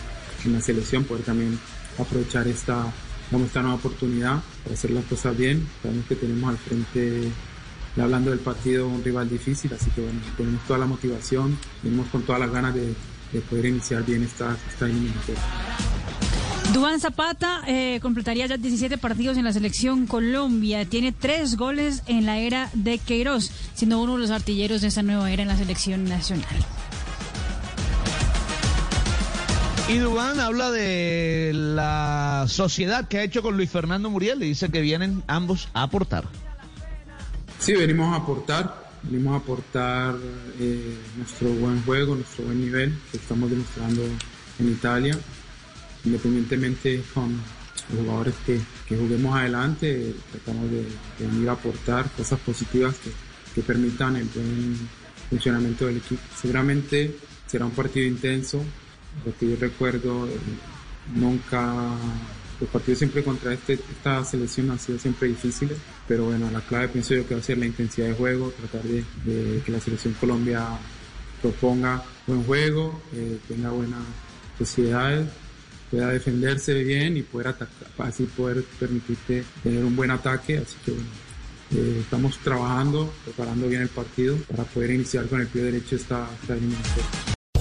en 0.45 0.53
la 0.53 0.61
selección, 0.61 1.03
poder 1.03 1.23
también 1.23 1.59
aprovechar 1.97 2.47
esta, 2.47 2.85
esta 3.31 3.61
nueva 3.61 3.75
oportunidad 3.75 4.41
para 4.63 4.75
hacer 4.75 4.91
las 4.91 5.03
cosas 5.05 5.37
bien. 5.37 5.67
Sabemos 5.83 6.05
que 6.07 6.15
tenemos 6.15 6.49
al 6.49 6.57
frente 6.57 7.29
hablando 7.97 8.29
del 8.29 8.39
partido, 8.39 8.87
un 8.87 9.03
rival 9.03 9.29
difícil, 9.29 9.73
así 9.73 9.89
que 9.91 10.01
bueno, 10.01 10.19
tenemos 10.37 10.65
toda 10.65 10.79
la 10.79 10.85
motivación, 10.85 11.57
venimos 11.83 12.07
con 12.07 12.23
todas 12.23 12.39
las 12.41 12.51
ganas 12.51 12.73
de, 12.73 12.93
de 13.31 13.41
poder 13.41 13.65
iniciar 13.65 14.03
bien 14.03 14.23
esta, 14.23 14.55
esta 14.69 14.85
eliminatoria. 14.85 15.41
Dubán 16.73 16.99
Zapata 16.99 17.63
eh, 17.67 17.99
completaría 17.99 18.45
ya 18.45 18.57
17 18.57 18.99
partidos 18.99 19.37
en 19.37 19.43
la 19.43 19.53
selección 19.53 20.05
Colombia. 20.05 20.85
Tiene 20.85 21.11
tres 21.11 21.57
goles 21.57 22.03
en 22.05 22.27
la 22.27 22.37
era 22.37 22.69
de 22.73 22.99
Queiroz, 22.99 23.49
siendo 23.73 23.99
uno 23.99 24.13
de 24.13 24.19
los 24.19 24.29
artilleros 24.29 24.81
de 24.81 24.89
esta 24.89 25.01
nueva 25.01 25.31
era 25.31 25.41
en 25.41 25.47
la 25.47 25.57
selección 25.57 26.03
nacional. 26.05 26.45
Y 29.87 29.97
Dubán 29.97 30.39
habla 30.39 30.69
de 30.69 31.51
la 31.55 32.45
sociedad 32.47 33.07
que 33.07 33.17
ha 33.17 33.23
hecho 33.23 33.41
con 33.41 33.57
Luis 33.57 33.71
Fernando 33.71 34.11
Muriel 34.11 34.43
y 34.43 34.49
dice 34.49 34.69
que 34.69 34.81
vienen 34.81 35.23
ambos 35.25 35.69
a 35.73 35.81
aportar. 35.81 36.25
Sí, 37.59 37.73
venimos 37.73 38.13
a 38.13 38.21
aportar, 38.21 38.89
venimos 39.03 39.33
a 39.33 39.37
aportar 39.37 40.15
eh, 40.59 40.97
nuestro 41.17 41.49
buen 41.49 41.83
juego, 41.83 42.15
nuestro 42.15 42.45
buen 42.45 42.61
nivel 42.61 42.97
que 43.11 43.17
estamos 43.17 43.49
demostrando 43.49 44.01
en 44.59 44.69
Italia, 44.69 45.19
independientemente 46.05 47.03
con 47.13 47.35
los 47.91 48.01
jugadores 48.01 48.33
que, 48.45 48.61
que 48.87 48.95
juguemos 48.95 49.35
adelante, 49.35 50.15
tratamos 50.31 50.71
de, 50.71 50.83
de 50.83 51.27
venir 51.31 51.49
a 51.49 51.51
aportar 51.51 52.09
cosas 52.11 52.39
positivas 52.39 52.95
que, 52.95 53.11
que 53.53 53.61
permitan 53.61 54.15
el 54.15 54.25
buen 54.33 54.77
funcionamiento 55.29 55.85
del 55.87 55.97
equipo. 55.97 56.21
Seguramente 56.39 57.17
será 57.45 57.65
un 57.65 57.71
partido 57.71 58.07
intenso, 58.07 58.63
lo 59.25 59.37
que 59.37 59.49
yo 59.49 59.57
recuerdo, 59.59 60.27
eh, 60.27 60.37
nunca, 61.13 61.91
los 62.59 62.69
partidos 62.69 62.99
siempre 62.99 63.23
contra 63.23 63.53
este, 63.53 63.73
esta 63.73 64.23
selección 64.25 64.69
han 64.71 64.79
sido 64.79 64.99
siempre 64.99 65.29
difíciles, 65.29 65.77
pero 66.07 66.25
bueno, 66.25 66.49
la 66.51 66.61
clave 66.61 66.89
pienso 66.89 67.13
yo 67.13 67.27
que 67.27 67.35
va 67.35 67.39
a 67.39 67.43
ser 67.43 67.57
la 67.57 67.65
intensidad 67.65 68.07
de 68.07 68.13
juego, 68.13 68.51
tratar 68.51 68.83
de, 68.83 69.03
que 69.65 69.71
la 69.71 69.79
selección 69.79 70.13
Colombia 70.19 70.65
proponga 71.41 72.03
buen 72.27 72.43
juego, 72.43 73.01
eh, 73.13 73.39
tenga 73.47 73.69
buenas 73.69 74.01
sociedades, 74.57 75.27
pueda 75.89 76.09
defenderse 76.09 76.73
bien 76.83 77.17
y 77.17 77.21
poder 77.21 77.49
atacar, 77.49 77.87
así 77.99 78.25
poder 78.25 78.63
permitirte 78.79 79.43
tener 79.63 79.83
un 79.83 79.95
buen 79.95 80.11
ataque, 80.11 80.57
así 80.57 80.75
que 80.83 80.91
bueno, 80.91 81.09
eh, 81.71 81.99
estamos 82.01 82.37
trabajando, 82.39 83.13
preparando 83.23 83.67
bien 83.67 83.83
el 83.83 83.89
partido 83.89 84.35
para 84.49 84.63
poder 84.63 84.91
iniciar 84.91 85.27
con 85.27 85.39
el 85.39 85.47
pie 85.47 85.63
derecho 85.63 85.95
esta, 85.95 86.27
esta 86.41 86.55
eliminatoria. 86.55 87.38